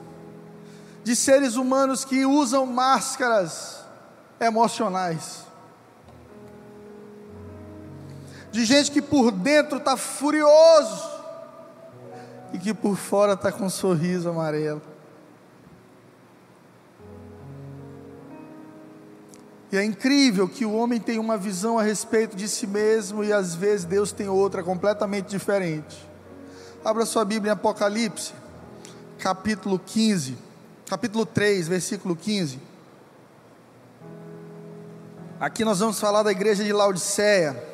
[1.03, 3.79] de seres humanos que usam máscaras
[4.39, 5.48] emocionais
[8.51, 11.09] de gente que por dentro está furioso
[12.53, 14.83] e que por fora está com um sorriso amarelo.
[19.71, 23.33] E é incrível que o homem tem uma visão a respeito de si mesmo e
[23.33, 26.09] às vezes Deus tem outra completamente diferente.
[26.83, 28.33] Abra sua Bíblia em Apocalipse,
[29.19, 30.39] capítulo 15,
[30.87, 32.59] capítulo 3, versículo 15.
[35.39, 37.68] Aqui nós vamos falar da igreja de Laodiceia.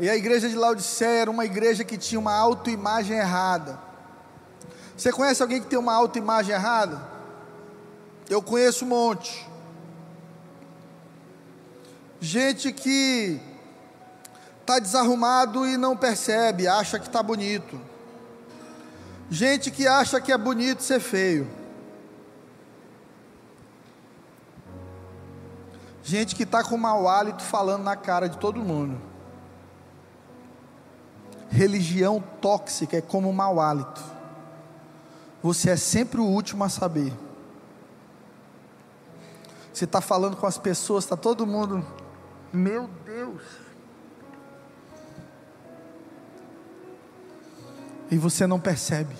[0.00, 3.78] E a igreja de Laodiceia era uma igreja que tinha uma autoimagem errada.
[4.96, 7.02] Você conhece alguém que tem uma autoimagem errada?
[8.26, 9.46] Eu conheço um monte.
[12.18, 13.38] Gente que
[14.62, 17.78] está desarrumado e não percebe, acha que está bonito.
[19.28, 21.46] Gente que acha que é bonito ser feio.
[26.02, 29.09] Gente que está com mau hálito falando na cara de todo mundo.
[31.50, 34.00] Religião tóxica é como mau hálito.
[35.42, 37.12] Você é sempre o último a saber.
[39.72, 41.84] Você está falando com as pessoas, está todo mundo,
[42.52, 43.42] meu Deus.
[48.10, 49.16] E você não percebe.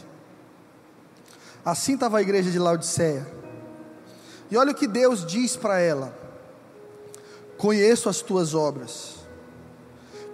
[1.64, 3.26] Assim estava a igreja de Laodiceia.
[4.50, 6.16] E olha o que Deus diz para ela:
[7.58, 9.16] Conheço as tuas obras,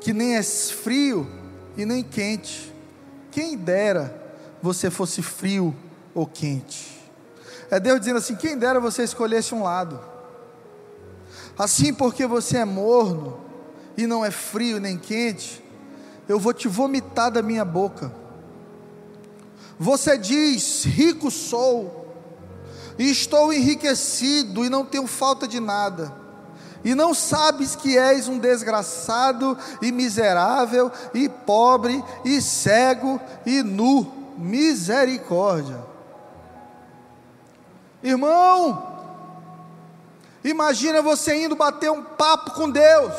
[0.01, 1.46] que nem és frio
[1.77, 2.73] e nem quente.
[3.31, 4.23] Quem dera
[4.63, 5.75] você fosse frio
[6.15, 6.97] ou quente.
[7.71, 10.01] É Deus dizendo assim: quem dera você escolhesse um lado.
[11.59, 13.41] Assim, porque você é morno
[13.97, 15.65] e não é frio nem quente,
[16.29, 18.13] eu vou te vomitar da minha boca.
[19.79, 22.15] Você diz: rico sou,
[22.99, 26.26] e estou enriquecido e não tenho falta de nada
[26.87, 34.15] e não sabes que és um desgraçado e miserável e pobre e cego e nu.
[34.39, 35.83] Misericórdia.
[38.01, 39.01] Irmão,
[40.45, 43.15] imagina você indo bater um papo com Deus.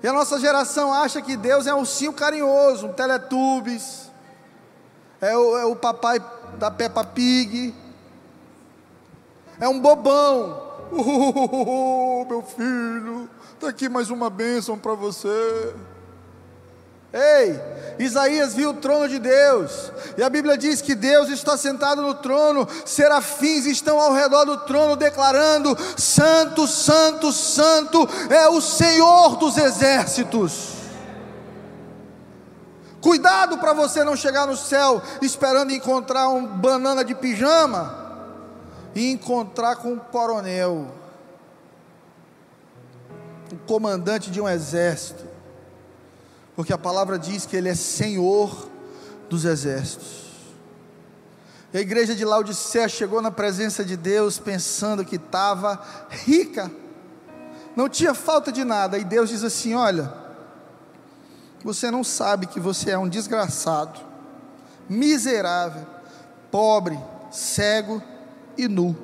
[0.00, 4.12] E a nossa geração acha que Deus é um ursinho carinhoso, um teletubes,
[5.20, 6.24] é o, é o papai
[6.56, 7.74] da Peppa Pig,
[9.58, 10.65] é um bobão.
[10.92, 15.74] Oh, meu filho, está aqui mais uma bênção para você.
[17.12, 17.60] Ei,
[17.98, 22.14] Isaías viu o trono de Deus, e a Bíblia diz que Deus está sentado no
[22.14, 29.56] trono, serafins estão ao redor do trono, declarando: Santo, Santo, Santo é o Senhor dos
[29.56, 30.74] exércitos.
[33.00, 38.05] Cuidado para você não chegar no céu esperando encontrar um banana de pijama
[38.96, 40.90] e encontrar com um coronel,
[43.52, 45.22] um comandante de um exército,
[46.56, 48.70] porque a palavra diz que ele é senhor
[49.28, 50.24] dos exércitos.
[51.74, 55.78] A igreja de Laodicea chegou na presença de Deus pensando que estava
[56.08, 56.70] rica,
[57.76, 58.96] não tinha falta de nada.
[58.96, 60.10] E Deus diz assim: Olha,
[61.62, 64.00] você não sabe que você é um desgraçado,
[64.88, 65.86] miserável,
[66.50, 66.98] pobre,
[67.30, 68.02] cego
[68.56, 68.96] e nu.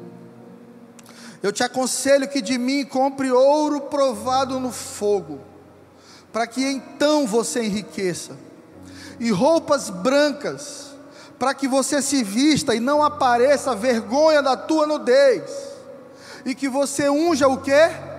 [1.42, 5.40] Eu te aconselho que de mim compre ouro provado no fogo,
[6.32, 8.36] para que então você enriqueça,
[9.18, 10.92] e roupas brancas,
[11.38, 15.42] para que você se vista e não apareça a vergonha da tua nudez,
[16.44, 18.12] e que você unja o que?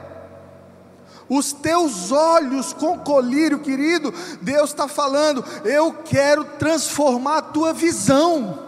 [1.30, 8.63] Os teus olhos com colírio, querido, Deus está falando, eu quero transformar a tua visão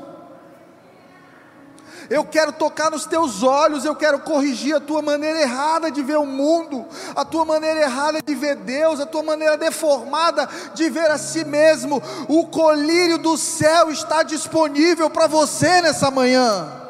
[2.09, 6.17] eu quero tocar nos teus olhos, eu quero corrigir a tua maneira errada de ver
[6.17, 6.85] o mundo,
[7.15, 11.43] a tua maneira errada de ver Deus, a tua maneira deformada de ver a si
[11.43, 12.01] mesmo.
[12.27, 16.83] O colírio do céu está disponível para você nessa manhã.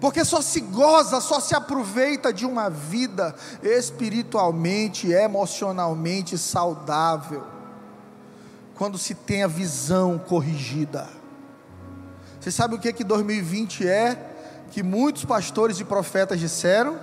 [0.00, 7.42] Porque só se goza, só se aproveita de uma vida espiritualmente, emocionalmente saudável,
[8.74, 11.23] quando se tem a visão corrigida.
[12.44, 14.18] Você sabe o que que 2020 é?
[14.70, 17.00] Que muitos pastores e profetas disseram?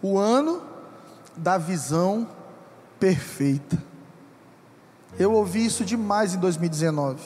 [0.00, 0.62] O ano
[1.36, 2.26] da visão
[2.98, 3.76] perfeita.
[5.18, 7.20] Eu ouvi isso demais em 2019.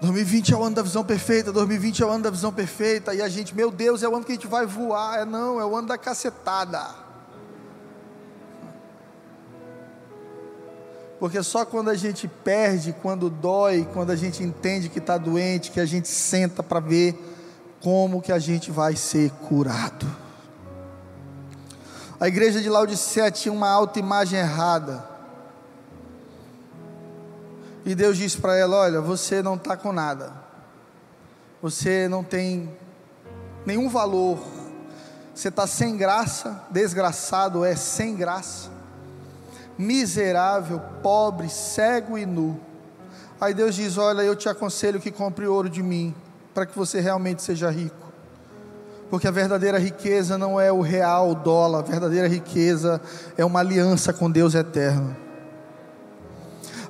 [0.00, 3.20] 2020 é o ano da visão perfeita, 2020 é o ano da visão perfeita, e
[3.20, 5.18] a gente, meu Deus, é o ano que a gente vai voar.
[5.18, 7.09] É não, é o ano da cacetada.
[11.20, 15.70] Porque só quando a gente perde, quando dói, quando a gente entende que está doente,
[15.70, 17.14] que a gente senta para ver
[17.82, 20.06] como que a gente vai ser curado.
[22.18, 25.04] A igreja de Laodicea tinha uma autoimagem errada.
[27.84, 30.32] E Deus disse para ela: Olha, você não está com nada.
[31.60, 32.74] Você não tem
[33.66, 34.38] nenhum valor.
[35.34, 36.64] Você está sem graça.
[36.70, 38.79] Desgraçado é sem graça
[39.80, 42.60] miserável, pobre, cego e nu.
[43.40, 46.14] Aí Deus diz: Olha, eu te aconselho que compre ouro de mim,
[46.54, 48.10] para que você realmente seja rico.
[49.08, 53.00] Porque a verdadeira riqueza não é o real o dólar, a verdadeira riqueza
[53.36, 55.16] é uma aliança com Deus eterno.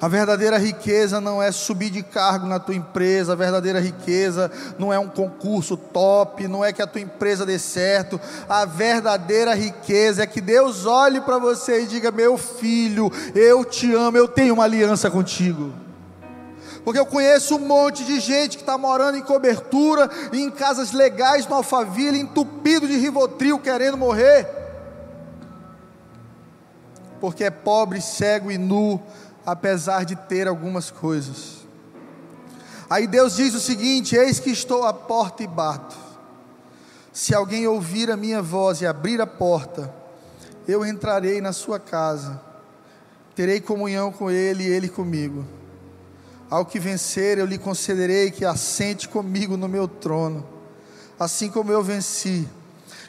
[0.01, 4.91] A verdadeira riqueza não é subir de cargo na tua empresa, a verdadeira riqueza não
[4.91, 8.19] é um concurso top, não é que a tua empresa dê certo.
[8.49, 13.93] A verdadeira riqueza é que Deus olhe para você e diga: Meu filho, eu te
[13.95, 15.71] amo, eu tenho uma aliança contigo.
[16.83, 20.93] Porque eu conheço um monte de gente que está morando em cobertura e em casas
[20.93, 24.49] legais no Alphaville, entupido de rivotril, querendo morrer.
[27.21, 28.99] Porque é pobre, cego e nu,
[29.45, 31.61] apesar de ter algumas coisas.
[32.89, 35.97] Aí Deus diz o seguinte: Eis que estou à porta e bato.
[37.13, 39.93] Se alguém ouvir a minha voz e abrir a porta,
[40.67, 42.41] eu entrarei na sua casa,
[43.35, 45.45] terei comunhão com ele e ele comigo.
[46.49, 50.45] Ao que vencer, eu lhe concederei que assente comigo no meu trono,
[51.19, 52.49] assim como eu venci,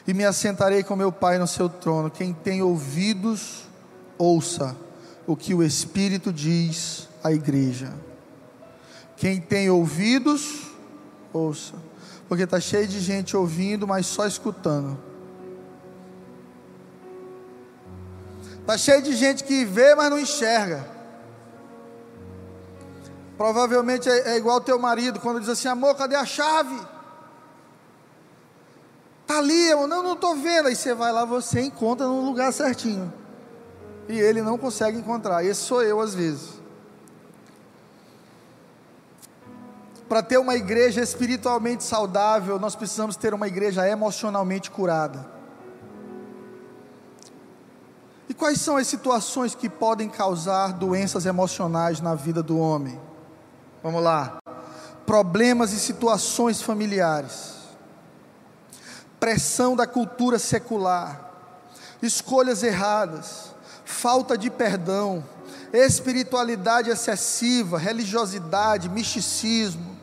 [0.06, 2.10] e me assentarei com meu Pai no seu trono.
[2.10, 3.68] Quem tem ouvidos,
[4.18, 4.76] ouça
[5.26, 7.92] o que o Espírito diz à igreja.
[9.16, 10.70] Quem tem ouvidos,
[11.32, 11.74] ouça.
[12.28, 14.98] Porque está cheio de gente ouvindo, mas só escutando.
[18.60, 20.88] Está cheio de gente que vê, mas não enxerga.
[23.36, 26.78] Provavelmente é, é igual teu marido, quando diz assim: amor, cadê a chave?
[29.22, 30.68] Está ali, eu não, não estou vendo.
[30.68, 33.21] Aí você vai lá, você encontra no lugar certinho
[34.08, 35.44] e ele não consegue encontrar.
[35.44, 36.60] Esse sou eu às vezes.
[40.08, 45.26] Para ter uma igreja espiritualmente saudável, nós precisamos ter uma igreja emocionalmente curada.
[48.28, 53.00] E quais são as situações que podem causar doenças emocionais na vida do homem?
[53.82, 54.38] Vamos lá.
[55.06, 57.54] Problemas e situações familiares,
[59.18, 61.30] pressão da cultura secular,
[62.02, 63.51] escolhas erradas,
[63.92, 65.24] falta de perdão,
[65.72, 69.96] espiritualidade excessiva, religiosidade, misticismo,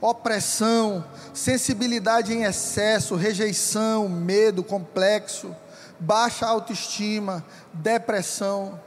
[0.00, 5.54] opressão, sensibilidade em excesso, rejeição, medo complexo,
[5.98, 8.80] baixa autoestima, depressão,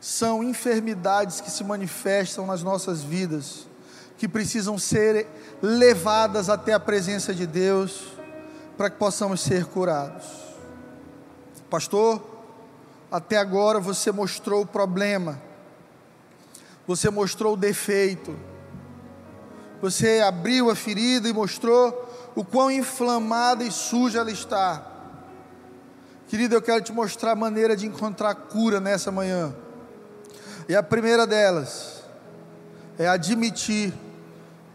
[0.00, 3.66] são enfermidades que se manifestam nas nossas vidas,
[4.16, 5.26] que precisam ser
[5.60, 8.16] levadas até a presença de Deus,
[8.76, 10.24] para que possamos ser curados.
[11.68, 12.39] Pastor,
[13.10, 15.40] Até agora você mostrou o problema,
[16.86, 18.38] você mostrou o defeito,
[19.82, 24.86] você abriu a ferida e mostrou o quão inflamada e suja ela está.
[26.28, 29.52] Querido, eu quero te mostrar a maneira de encontrar cura nessa manhã.
[30.68, 32.04] E a primeira delas
[32.96, 33.92] é admitir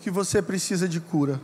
[0.02, 1.40] que você precisa de cura.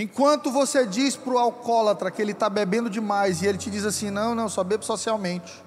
[0.00, 3.84] Enquanto você diz para o alcoólatra que ele está bebendo demais e ele te diz
[3.84, 5.62] assim: não, não, só bebo socialmente.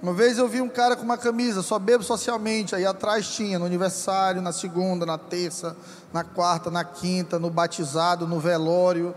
[0.00, 2.72] Uma vez eu vi um cara com uma camisa, só bebo socialmente.
[2.72, 5.76] Aí atrás tinha no aniversário, na segunda, na terça,
[6.12, 9.12] na quarta, na quinta, no batizado, no velório.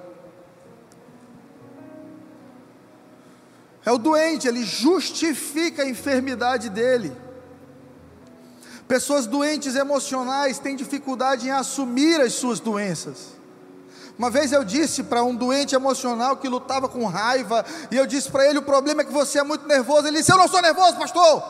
[3.85, 7.15] É o doente, ele justifica a enfermidade dele.
[8.89, 13.37] Pessoas doentes emocionais têm dificuldade em assumir as suas doenças.
[14.17, 18.31] Uma vez eu disse para um doente emocional que lutava com raiva, e eu disse
[18.31, 20.07] para ele: o problema é que você é muito nervoso.
[20.07, 21.43] Ele disse: Eu não sou nervoso, pastor.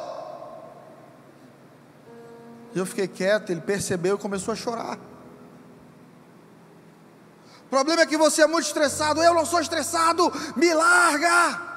[2.75, 4.99] E eu fiquei quieto, ele percebeu e começou a chorar.
[7.65, 9.23] O problema é que você é muito estressado.
[9.23, 11.68] Eu não sou estressado, me larga.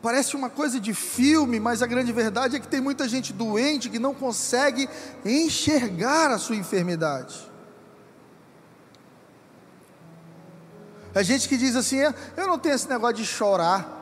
[0.00, 3.90] Parece uma coisa de filme, mas a grande verdade é que tem muita gente doente
[3.90, 4.88] que não consegue
[5.24, 7.50] enxergar a sua enfermidade.
[11.12, 11.96] É gente que diz assim:
[12.36, 13.96] eu não tenho esse negócio de chorar.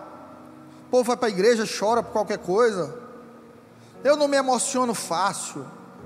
[0.86, 2.94] O povo vai para a igreja, chora por qualquer coisa.
[4.04, 5.64] Eu não me emociono fácil.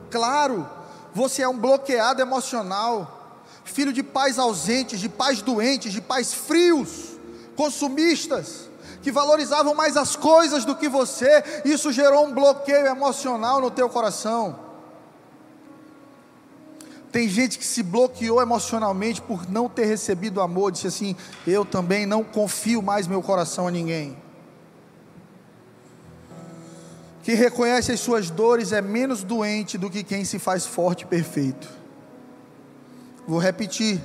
[0.09, 0.69] Claro,
[1.13, 7.19] você é um bloqueado emocional, filho de pais ausentes, de pais doentes, de pais frios,
[7.57, 8.70] consumistas
[9.03, 13.89] que valorizavam mais as coisas do que você, isso gerou um bloqueio emocional no teu
[13.89, 14.59] coração.
[17.11, 22.07] Tem gente que se bloqueou emocionalmente por não ter recebido amor, disse assim: Eu também
[22.07, 24.17] não confio mais meu coração a ninguém.
[27.23, 31.07] Que reconhece as suas dores é menos doente do que quem se faz forte e
[31.07, 31.69] perfeito.
[33.27, 34.01] Vou repetir.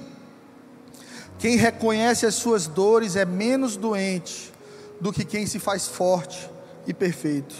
[1.38, 4.55] Quem reconhece as suas dores é menos doente
[5.00, 6.50] do que quem se faz forte
[6.88, 7.56] e perfeito.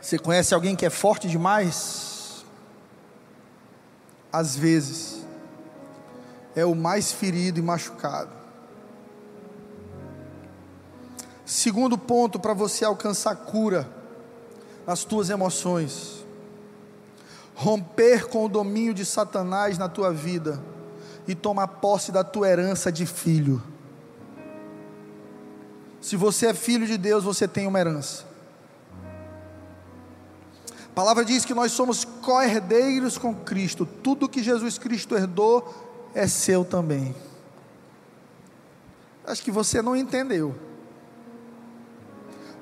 [0.00, 2.44] Você conhece alguém que é forte demais?
[4.32, 5.24] Às vezes,
[6.54, 8.30] é o mais ferido e machucado.
[11.44, 13.88] Segundo ponto para você alcançar cura
[14.86, 16.24] nas tuas emoções:
[17.54, 20.60] romper com o domínio de Satanás na tua vida
[21.26, 23.62] e tomar posse da tua herança de filho.
[26.00, 28.24] Se você é filho de Deus, você tem uma herança.
[30.84, 33.86] A palavra diz que nós somos co-herdeiros com Cristo.
[33.86, 37.14] Tudo que Jesus Cristo herdou é seu também.
[39.24, 40.54] Acho que você não entendeu.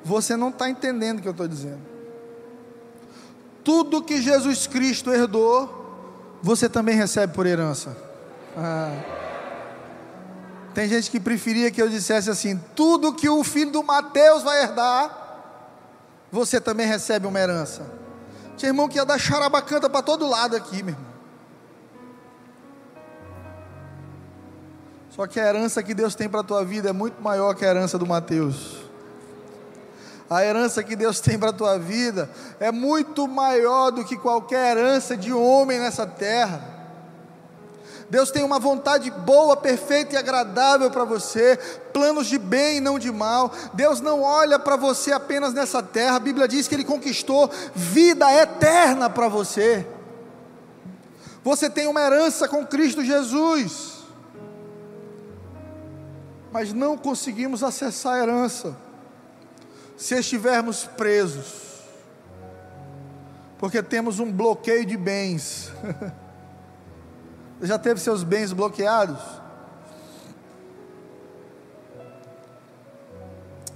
[0.05, 1.80] Você não está entendendo o que eu estou dizendo.
[3.64, 7.97] Tudo que Jesus Cristo herdou, você também recebe por herança.
[8.57, 9.26] Ah.
[10.77, 14.62] Tem gente que preferia que eu dissesse assim: tudo que o filho do Mateus vai
[14.62, 15.11] herdar,
[16.31, 17.91] você também recebe uma herança.
[18.59, 21.11] Tinha irmão que ia dar charabacanta para todo lado aqui, meu irmão.
[25.09, 27.64] Só que a herança que Deus tem para a tua vida é muito maior que
[27.64, 28.77] a herança do Mateus.
[30.29, 32.29] A herança que Deus tem para a tua vida
[32.61, 36.76] é muito maior do que qualquer herança de homem nessa terra.
[38.09, 41.59] Deus tem uma vontade boa, perfeita e agradável para você,
[41.92, 43.52] planos de bem e não de mal.
[43.74, 48.32] Deus não olha para você apenas nessa terra, a Bíblia diz que Ele conquistou vida
[48.32, 49.86] eterna para você.
[51.42, 54.04] Você tem uma herança com Cristo Jesus,
[56.52, 58.76] mas não conseguimos acessar a herança
[59.96, 61.82] se estivermos presos,
[63.59, 65.72] porque temos um bloqueio de bens.
[67.61, 69.20] Já teve seus bens bloqueados?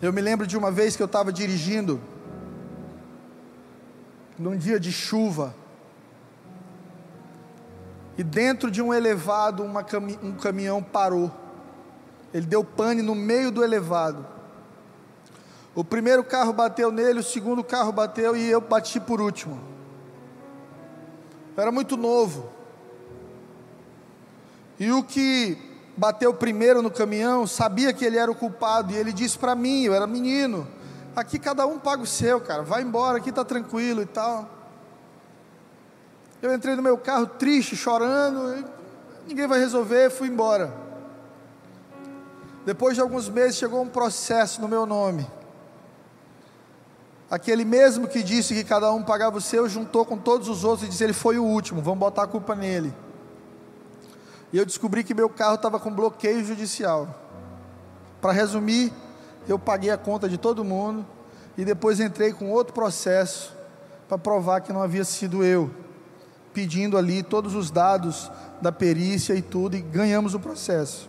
[0.02, 2.00] Eu me lembro de uma vez que eu estava dirigindo,
[4.38, 5.54] num dia de chuva,
[8.16, 11.30] e dentro de um elevado cami um caminhão parou.
[12.32, 14.26] Ele deu pane no meio do elevado.
[15.74, 19.58] O primeiro carro bateu nele, o segundo carro bateu e eu bati por último.
[21.56, 22.59] Eu era muito novo.
[24.80, 25.58] E o que
[25.94, 29.82] bateu primeiro no caminhão sabia que ele era o culpado, e ele disse para mim,
[29.82, 30.66] eu era menino,
[31.14, 34.48] aqui cada um paga o seu, cara, vai embora, aqui está tranquilo e tal.
[36.40, 38.64] Eu entrei no meu carro triste, chorando,
[39.28, 40.72] ninguém vai resolver, fui embora.
[42.64, 45.26] Depois de alguns meses chegou um processo no meu nome.
[47.30, 50.88] Aquele mesmo que disse que cada um pagava o seu, juntou com todos os outros
[50.88, 52.94] e disse: Ele foi o último, vamos botar a culpa nele.
[54.52, 57.14] E eu descobri que meu carro estava com bloqueio judicial.
[58.20, 58.92] Para resumir,
[59.48, 61.06] eu paguei a conta de todo mundo
[61.56, 63.54] e depois entrei com outro processo
[64.08, 65.70] para provar que não havia sido eu,
[66.52, 68.30] pedindo ali todos os dados
[68.60, 71.08] da perícia e tudo, e ganhamos o processo.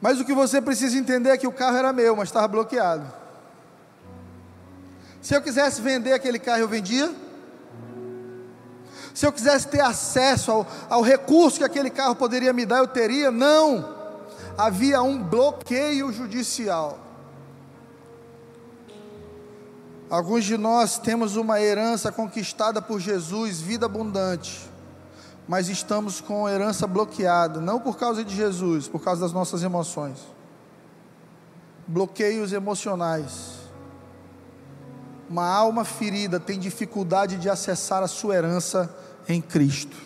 [0.00, 3.06] Mas o que você precisa entender é que o carro era meu, mas estava bloqueado.
[5.22, 7.14] Se eu quisesse vender aquele carro, eu vendia?
[9.14, 12.86] Se eu quisesse ter acesso ao, ao recurso que aquele carro poderia me dar, eu
[12.86, 13.30] teria?
[13.30, 14.02] Não.
[14.56, 16.98] Havia um bloqueio judicial.
[20.12, 24.60] Alguns de nós temos uma herança conquistada por Jesus, vida abundante,
[25.48, 29.62] mas estamos com a herança bloqueada, não por causa de Jesus, por causa das nossas
[29.62, 30.18] emoções.
[31.86, 33.62] Bloqueios emocionais.
[35.30, 38.94] Uma alma ferida tem dificuldade de acessar a sua herança
[39.28, 39.96] em Cristo.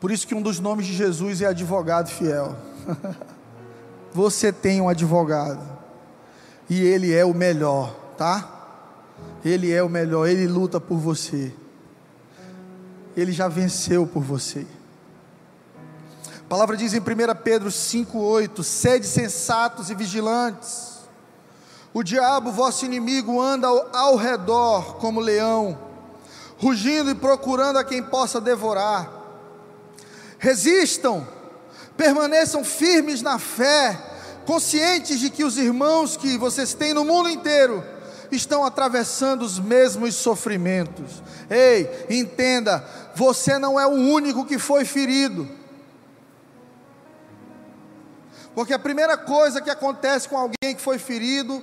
[0.00, 2.54] Por isso que um dos nomes de Jesus é advogado fiel.
[4.12, 5.66] Você tem um advogado.
[6.68, 8.50] E ele é o melhor, tá?
[9.44, 11.52] Ele é o melhor, ele luta por você.
[13.16, 14.66] Ele já venceu por você.
[16.38, 17.02] A palavra diz em 1
[17.42, 21.00] Pedro 5,8: sede sensatos e vigilantes.
[21.92, 25.78] O diabo, vosso inimigo, anda ao, ao redor como leão
[26.64, 29.12] rugindo e procurando a quem possa devorar.
[30.38, 31.28] Resistam,
[31.94, 34.00] permaneçam firmes na fé,
[34.46, 37.84] conscientes de que os irmãos que vocês têm no mundo inteiro
[38.32, 41.22] estão atravessando os mesmos sofrimentos.
[41.50, 42.82] Ei, entenda,
[43.14, 45.46] você não é o único que foi ferido.
[48.54, 51.62] Porque a primeira coisa que acontece com alguém que foi ferido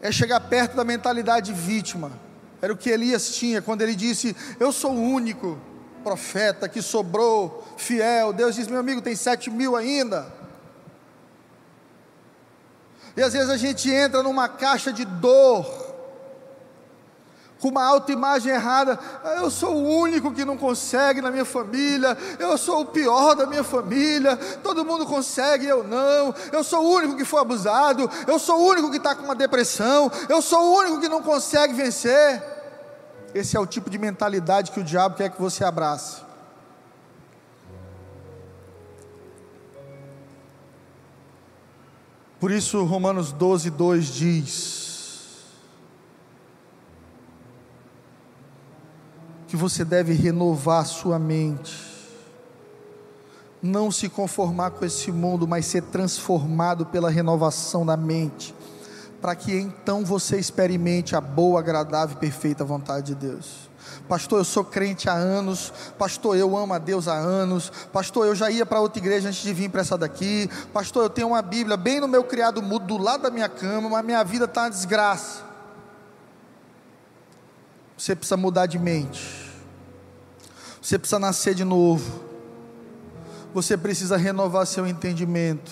[0.00, 2.31] é chegar perto da mentalidade vítima.
[2.62, 5.58] Era o que Elias tinha quando ele disse: Eu sou o único
[6.04, 8.32] profeta que sobrou fiel.
[8.32, 10.32] Deus diz: Meu amigo, tem sete mil ainda.
[13.16, 15.66] E às vezes a gente entra numa caixa de dor,
[17.62, 18.98] com uma autoimagem errada.
[19.36, 22.18] Eu sou o único que não consegue na minha família.
[22.36, 24.36] Eu sou o pior da minha família.
[24.64, 26.34] Todo mundo consegue, eu não.
[26.50, 28.10] Eu sou o único que foi abusado.
[28.26, 30.10] Eu sou o único que está com uma depressão.
[30.28, 32.42] Eu sou o único que não consegue vencer.
[33.32, 36.20] Esse é o tipo de mentalidade que o diabo quer que você abrace.
[42.40, 44.81] Por isso, Romanos 12, 2 diz:
[49.52, 51.76] que você deve renovar sua mente,
[53.60, 58.54] não se conformar com esse mundo, mas ser transformado pela renovação da mente
[59.20, 63.70] para que então você experimente a boa, agradável e perfeita vontade de Deus.
[64.08, 65.72] Pastor, eu sou crente há anos.
[65.96, 67.70] Pastor, eu amo a Deus há anos.
[67.92, 70.50] Pastor, eu já ia para outra igreja antes de vir para essa daqui.
[70.72, 73.88] Pastor, eu tenho uma Bíblia bem no meu criado mudo, do lado da minha cama,
[73.88, 75.52] mas minha vida está uma desgraça.
[78.02, 79.41] Você precisa mudar de mente.
[80.82, 82.24] Você precisa nascer de novo.
[83.54, 85.70] Você precisa renovar seu entendimento.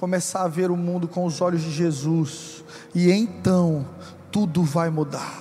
[0.00, 3.86] Começar a ver o mundo com os olhos de Jesus e então
[4.32, 5.40] tudo vai mudar.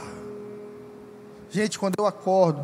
[1.49, 2.63] Gente, quando eu acordo,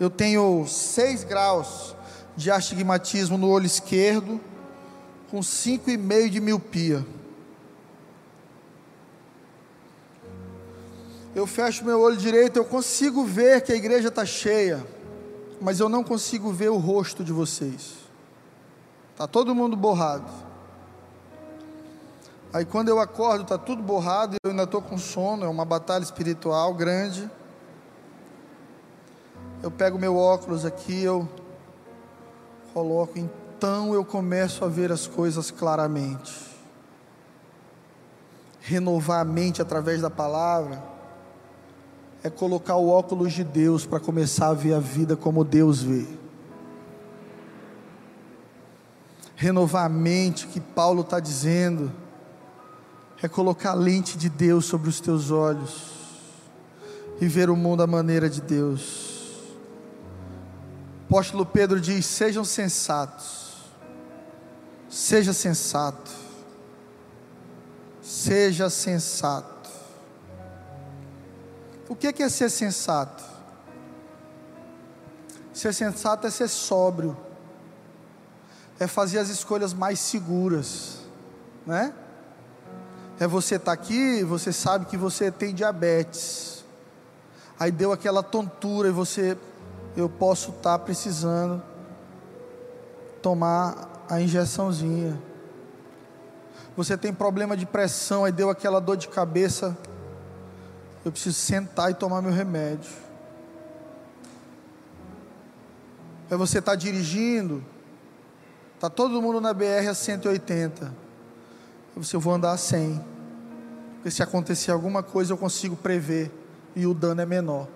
[0.00, 1.94] eu tenho 6 graus
[2.34, 4.40] de astigmatismo no olho esquerdo,
[5.30, 7.06] com 5,5 de miopia.
[11.34, 14.93] Eu fecho meu olho direito, eu consigo ver que a igreja está cheia,
[15.60, 17.94] mas eu não consigo ver o rosto de vocês.
[19.12, 20.30] Está todo mundo borrado.
[22.52, 26.02] Aí quando eu acordo, está tudo borrado, eu ainda estou com sono, é uma batalha
[26.02, 27.28] espiritual grande.
[29.62, 31.28] Eu pego meu óculos aqui, eu
[32.72, 36.32] coloco, então eu começo a ver as coisas claramente.
[38.60, 40.93] Renovar a mente através da palavra
[42.24, 46.06] é colocar o óculos de Deus para começar a ver a vida como Deus vê.
[49.36, 51.92] Renovar a mente, que Paulo está dizendo
[53.22, 55.92] é colocar a lente de Deus sobre os teus olhos
[57.20, 59.42] e ver o mundo à maneira de Deus.
[61.02, 63.54] O apóstolo Pedro diz: sejam sensatos,
[64.88, 66.10] seja sensato,
[68.02, 69.53] seja sensato.
[71.88, 73.22] O que é ser sensato?
[75.52, 77.16] Ser sensato é ser sóbrio,
[78.78, 80.98] é fazer as escolhas mais seguras,
[81.64, 81.94] né?
[83.20, 86.64] É você estar tá aqui, você sabe que você tem diabetes,
[87.58, 89.38] aí deu aquela tontura e você,
[89.96, 91.62] eu posso estar tá precisando
[93.22, 95.22] tomar a injeçãozinha.
[96.76, 99.76] Você tem problema de pressão, aí deu aquela dor de cabeça,
[101.04, 102.90] eu preciso sentar e tomar meu remédio.
[106.30, 107.62] É você estar tá dirigindo,
[108.74, 110.92] está todo mundo na BR a 180.
[111.96, 113.04] Você eu vou andar a 100.
[113.96, 116.30] Porque se acontecer alguma coisa eu consigo prever
[116.74, 117.68] e o dano é menor.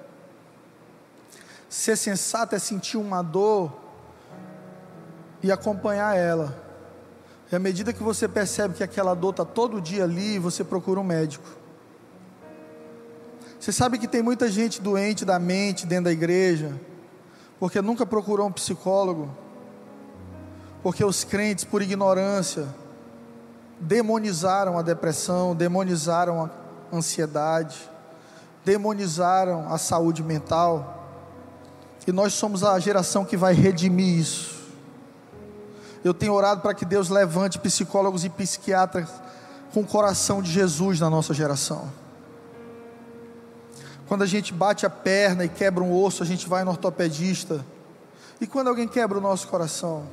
[1.69, 3.73] Ser sensato é sentir uma dor
[5.43, 6.57] e acompanhar ela.
[7.53, 10.99] E à medida que você percebe que aquela dor está todo dia ali, você procura
[11.01, 11.58] um médico.
[13.69, 16.73] Você sabe que tem muita gente doente da mente dentro da igreja,
[17.61, 19.31] porque nunca procurou um psicólogo,
[20.83, 22.67] porque os crentes, por ignorância,
[23.79, 27.77] demonizaram a depressão, demonizaram a ansiedade,
[28.65, 31.07] demonizaram a saúde mental,
[32.07, 34.63] e nós somos a geração que vai redimir isso.
[36.03, 39.11] Eu tenho orado para que Deus levante psicólogos e psiquiatras
[39.75, 42.08] com o coração de Jesus na nossa geração.
[44.09, 47.63] Quando a gente bate a perna e quebra um osso, a gente vai no ortopedista.
[48.41, 50.09] E quando alguém quebra o nosso coração?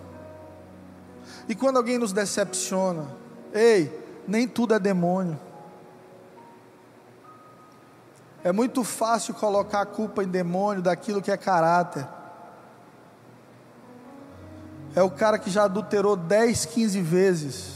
[1.47, 3.07] E quando alguém nos decepciona?
[3.53, 3.89] Ei,
[4.27, 5.39] nem tudo é demônio.
[8.43, 12.05] É muito fácil colocar a culpa em demônio daquilo que é caráter.
[14.93, 17.75] É o cara que já adulterou 10, 15 vezes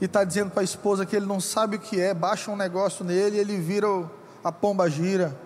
[0.00, 2.56] e está dizendo para a esposa que ele não sabe o que é, baixa um
[2.56, 4.10] negócio nele e ele vira o
[4.42, 5.36] a pomba gira.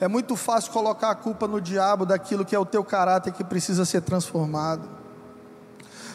[0.00, 3.44] É muito fácil colocar a culpa no diabo daquilo que é o teu caráter que
[3.44, 4.88] precisa ser transformado.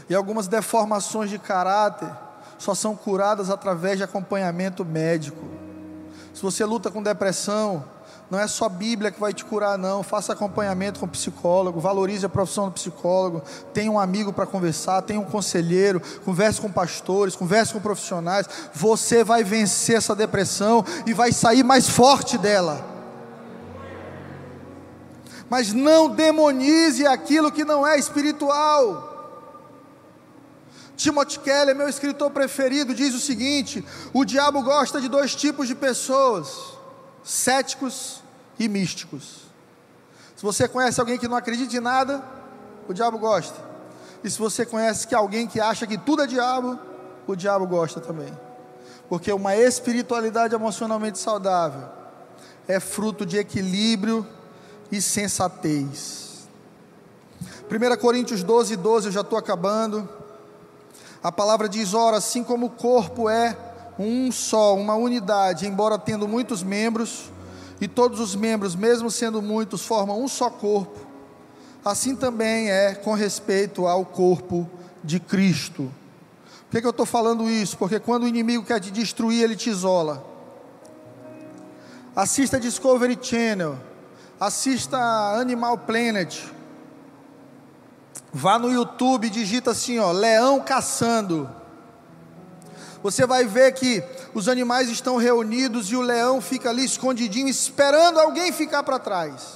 [0.10, 2.12] E algumas deformações de caráter
[2.58, 5.46] só são curadas através de acompanhamento médico.
[6.34, 7.84] Se você luta com depressão,
[8.30, 10.04] não é só Bíblia que vai te curar, não.
[10.04, 13.42] Faça acompanhamento com psicólogo, valorize a profissão do psicólogo.
[13.74, 18.48] Tenha um amigo para conversar, tenha um conselheiro, converse com pastores, converse com profissionais.
[18.74, 22.86] Você vai vencer essa depressão e vai sair mais forte dela.
[25.50, 29.16] Mas não demonize aquilo que não é espiritual.
[30.98, 35.76] Timothy Keller, meu escritor preferido, diz o seguinte: o diabo gosta de dois tipos de
[35.76, 36.77] pessoas
[37.28, 38.24] céticos
[38.58, 39.48] e místicos.
[40.34, 42.24] Se você conhece alguém que não acredita em nada,
[42.88, 43.60] o diabo gosta.
[44.24, 46.80] E se você conhece que alguém que acha que tudo é diabo,
[47.28, 48.32] o diabo gosta também.
[49.10, 51.90] Porque uma espiritualidade emocionalmente saudável
[52.66, 54.26] é fruto de equilíbrio
[54.90, 56.48] e sensatez.
[57.70, 60.08] 1 Coríntios 12, 12, eu já estou acabando.
[61.22, 63.67] A palavra diz: ora, assim como o corpo é
[64.00, 67.32] um só, uma unidade, embora tendo muitos membros,
[67.80, 71.00] e todos os membros, mesmo sendo muitos, formam um só corpo,
[71.84, 74.70] assim também é com respeito ao corpo
[75.04, 75.92] de Cristo.
[76.66, 77.78] Por que, que eu estou falando isso?
[77.78, 80.26] Porque quando o inimigo quer te destruir, ele te isola.
[82.16, 83.78] Assista Discovery Channel,
[84.40, 84.98] assista
[85.40, 86.46] Animal Planet,
[88.34, 91.50] vá no YouTube, digita assim, ó, leão caçando
[93.12, 94.04] você vai ver que
[94.34, 99.56] os animais estão reunidos e o leão fica ali escondidinho, esperando alguém ficar para trás.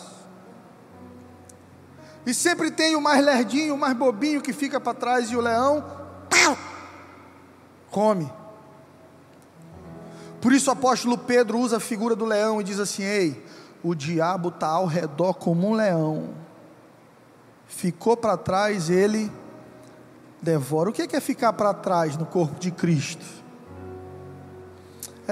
[2.25, 5.41] E sempre tem o mais lerdinho, o mais bobinho que fica para trás, e o
[5.41, 5.83] leão
[6.29, 6.57] pau,
[7.89, 8.31] come.
[10.39, 13.45] Por isso o apóstolo Pedro usa a figura do leão e diz assim: Ei,
[13.83, 16.29] o diabo está ao redor como um leão,
[17.67, 19.29] ficou para trás, ele
[20.41, 20.89] devora.
[20.89, 23.40] O que é ficar para trás no corpo de Cristo?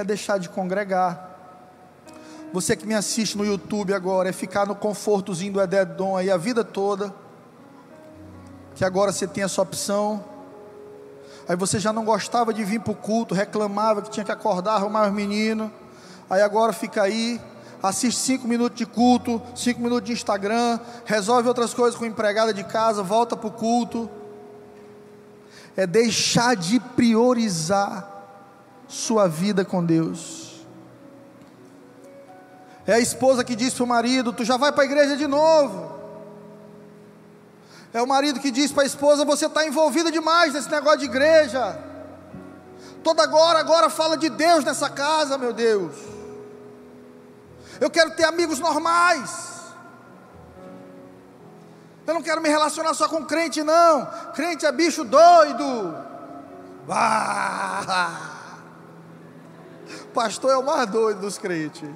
[0.00, 1.28] É deixar de congregar.
[2.54, 6.38] Você que me assiste no YouTube agora, é ficar no confortozinho do Ededon aí a
[6.38, 7.12] vida toda.
[8.74, 10.24] Que agora você tem essa opção.
[11.46, 14.76] Aí você já não gostava de vir para o culto, reclamava que tinha que acordar,
[14.76, 15.70] arrumar os meninos.
[16.30, 17.38] Aí agora fica aí,
[17.82, 22.64] assiste cinco minutos de culto, cinco minutos de Instagram, resolve outras coisas com empregada de
[22.64, 24.08] casa, volta para o culto
[25.76, 28.19] é deixar de priorizar
[28.90, 30.66] sua vida com Deus.
[32.86, 35.28] É a esposa que diz para o marido: Tu já vai para a igreja de
[35.28, 35.98] novo.
[37.92, 41.04] É o marido que diz para a esposa: Você está envolvida demais nesse negócio de
[41.04, 41.78] igreja.
[43.04, 45.94] Toda agora, agora fala de Deus nessa casa, meu Deus.
[47.80, 49.48] Eu quero ter amigos normais.
[52.06, 54.06] Eu não quero me relacionar só com crente, não.
[54.34, 55.96] Crente é bicho doido.
[56.88, 58.29] Ah!
[60.10, 61.88] Pastor é o mais doido dos crentes.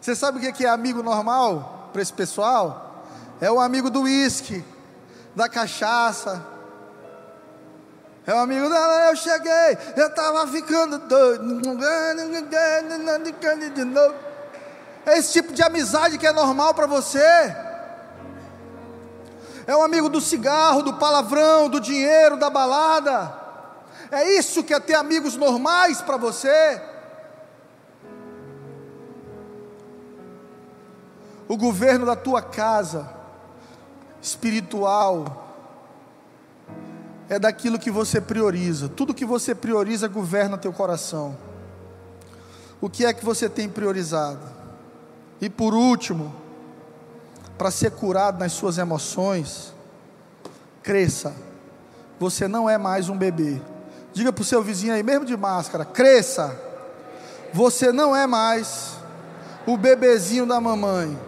[0.00, 3.04] Você sabe o que é amigo normal para esse pessoal?
[3.40, 4.64] É o amigo do uísque,
[5.34, 6.44] da cachaça.
[8.26, 11.78] É o amigo dela, eu cheguei, eu estava ficando doido.
[15.04, 17.56] É esse tipo de amizade que é normal para você.
[19.66, 23.45] É o amigo do cigarro, do palavrão, do dinheiro, da balada.
[24.10, 26.80] É isso que é ter amigos normais para você.
[31.48, 33.08] o governo da tua casa
[34.20, 35.44] espiritual
[37.28, 38.88] é daquilo que você prioriza.
[38.88, 41.36] Tudo que você prioriza governa teu coração.
[42.80, 44.40] O que é que você tem priorizado?
[45.40, 46.34] E por último,
[47.56, 49.72] para ser curado nas suas emoções,
[50.82, 51.34] cresça.
[52.18, 53.60] Você não é mais um bebê.
[54.16, 56.58] Diga para o seu vizinho aí, mesmo de máscara: cresça.
[57.52, 58.94] Você não é mais
[59.66, 61.18] o bebezinho da mamãe.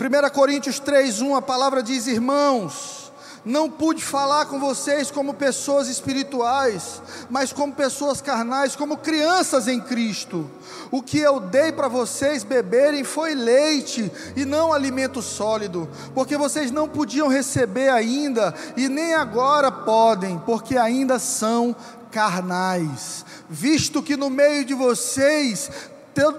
[0.00, 3.07] 1 Coríntios 3:1 a palavra diz: Irmãos,
[3.44, 9.80] não pude falar com vocês como pessoas espirituais, mas como pessoas carnais, como crianças em
[9.80, 10.50] Cristo.
[10.90, 16.70] O que eu dei para vocês beberem foi leite e não alimento sólido, porque vocês
[16.70, 21.74] não podiam receber ainda e nem agora podem, porque ainda são
[22.10, 23.24] carnais.
[23.48, 25.70] Visto que no meio de vocês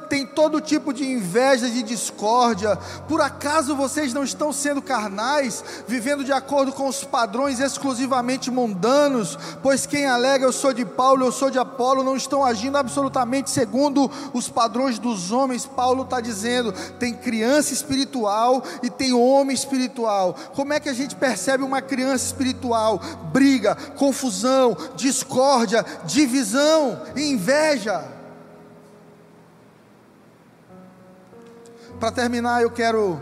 [0.09, 2.75] tem todo tipo de inveja, de discórdia.
[3.07, 9.37] Por acaso vocês não estão sendo carnais, vivendo de acordo com os padrões exclusivamente mundanos?
[9.63, 13.49] Pois quem alega eu sou de Paulo, eu sou de Apolo, não estão agindo absolutamente
[13.49, 15.65] segundo os padrões dos homens.
[15.65, 20.35] Paulo está dizendo: tem criança espiritual e tem homem espiritual.
[20.53, 22.99] Como é que a gente percebe uma criança espiritual?
[23.31, 28.18] Briga, confusão, discórdia, divisão, inveja.
[31.97, 33.21] Para terminar, eu quero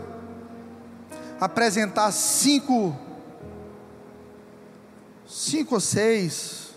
[1.40, 2.96] apresentar cinco,
[5.26, 6.74] cinco ou seis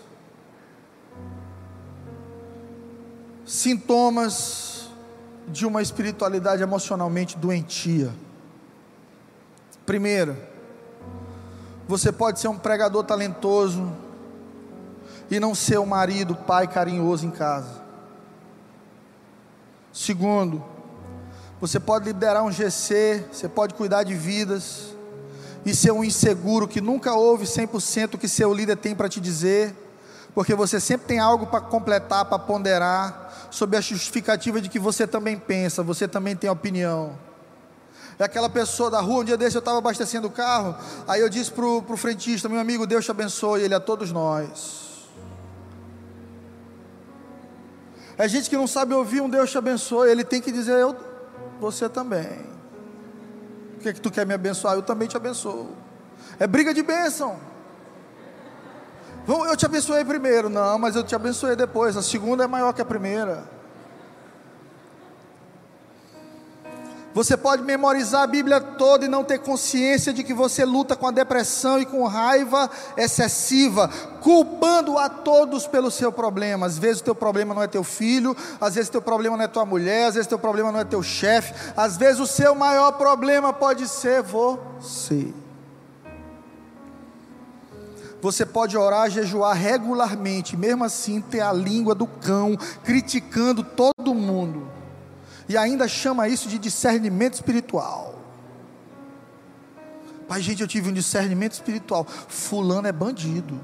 [3.44, 4.88] sintomas
[5.48, 8.12] de uma espiritualidade emocionalmente doentia.
[9.84, 10.36] Primeiro,
[11.86, 13.92] você pode ser um pregador talentoso
[15.30, 17.82] e não ser um marido, pai carinhoso em casa.
[19.92, 20.64] Segundo,
[21.62, 24.96] você pode liderar um GC, você pode cuidar de vidas
[25.64, 29.20] e ser um inseguro que nunca ouve 100% o que seu líder tem para te
[29.20, 29.72] dizer,
[30.34, 35.06] porque você sempre tem algo para completar, para ponderar, sob a justificativa de que você
[35.06, 37.16] também pensa, você também tem opinião.
[38.18, 40.74] É aquela pessoa da rua, um dia desse eu estava abastecendo o carro,
[41.06, 44.10] aí eu disse para o frentista, meu amigo, Deus te abençoe, ele é a todos
[44.10, 45.06] nós.
[48.18, 51.11] É gente que não sabe ouvir um Deus te abençoe, ele tem que dizer, eu,
[51.62, 52.28] você também.
[53.74, 54.74] Por que, é que tu quer me abençoar?
[54.74, 55.70] Eu também te abençoo.
[56.38, 57.38] É briga de bênção.
[59.26, 60.48] Eu te abençoei primeiro.
[60.48, 61.96] Não, mas eu te abençoei depois.
[61.96, 63.44] A segunda é maior que a primeira.
[67.14, 71.06] Você pode memorizar a Bíblia toda e não ter consciência de que você luta com
[71.06, 73.88] a depressão e com raiva excessiva,
[74.20, 76.66] culpando a todos pelo seu problema.
[76.66, 79.44] Às vezes o teu problema não é teu filho, às vezes o teu problema não
[79.44, 82.26] é tua mulher, às vezes o teu problema não é teu chefe, às vezes o
[82.26, 85.34] seu maior problema pode ser você.
[88.22, 94.81] Você pode orar, jejuar regularmente, mesmo assim ter a língua do cão, criticando todo mundo
[95.48, 98.14] e ainda chama isso de discernimento espiritual.
[100.28, 102.06] Pai, gente, eu tive um discernimento espiritual.
[102.06, 103.60] Fulano é bandido.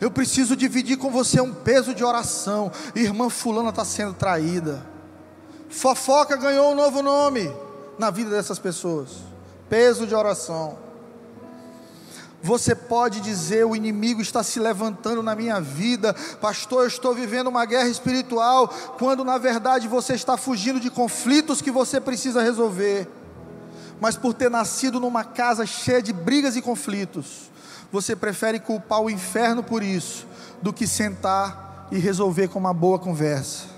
[0.00, 2.72] Eu preciso dividir com você um peso de oração.
[2.94, 4.84] Irmã Fulana está sendo traída.
[5.68, 7.50] Fofoca ganhou um novo nome
[7.98, 9.10] na vida dessas pessoas.
[9.68, 10.89] Peso de oração.
[12.42, 16.82] Você pode dizer: o inimigo está se levantando na minha vida, pastor.
[16.82, 18.68] Eu estou vivendo uma guerra espiritual,
[18.98, 23.08] quando na verdade você está fugindo de conflitos que você precisa resolver.
[24.00, 27.50] Mas por ter nascido numa casa cheia de brigas e conflitos,
[27.92, 30.26] você prefere culpar o inferno por isso,
[30.62, 33.69] do que sentar e resolver com uma boa conversa.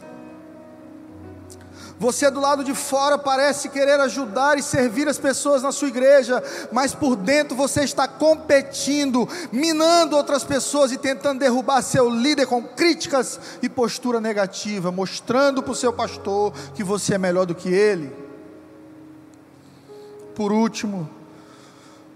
[2.03, 6.43] Você do lado de fora parece querer ajudar e servir as pessoas na sua igreja,
[6.73, 12.61] mas por dentro você está competindo, minando outras pessoas e tentando derrubar seu líder com
[12.61, 17.69] críticas e postura negativa, mostrando para o seu pastor que você é melhor do que
[17.69, 18.13] ele.
[20.35, 21.09] Por último,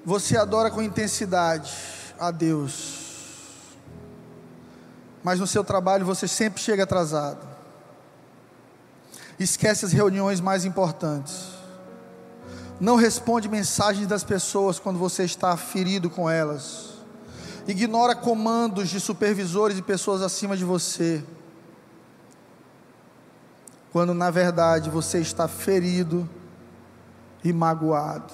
[0.05, 1.73] você adora com intensidade
[2.19, 3.05] a Deus,
[5.23, 7.56] mas no seu trabalho você sempre chega atrasado
[9.39, 11.49] esquece as reuniões mais importantes,
[12.81, 16.95] não responde mensagens das pessoas quando você está ferido com elas,
[17.67, 21.23] ignora comandos de supervisores e pessoas acima de você,
[23.93, 26.29] quando na verdade você está ferido
[27.43, 28.33] e magoado.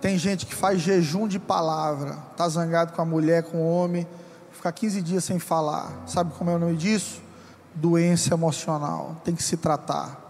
[0.00, 4.06] Tem gente que faz jejum de palavra, está zangado com a mulher, com o homem,
[4.52, 6.02] fica 15 dias sem falar.
[6.06, 7.22] Sabe como é o nome disso?
[7.76, 10.24] Doença emocional, tem que se tratar.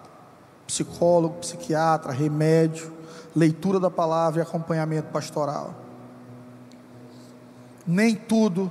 [0.67, 2.93] Psicólogo, psiquiatra, remédio,
[3.35, 5.75] leitura da palavra e acompanhamento pastoral.
[7.87, 8.71] Nem tudo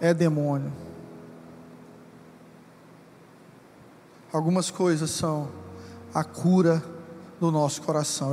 [0.00, 0.72] é demônio.
[4.32, 5.48] Algumas coisas são
[6.12, 6.82] a cura
[7.38, 8.32] do nosso coração.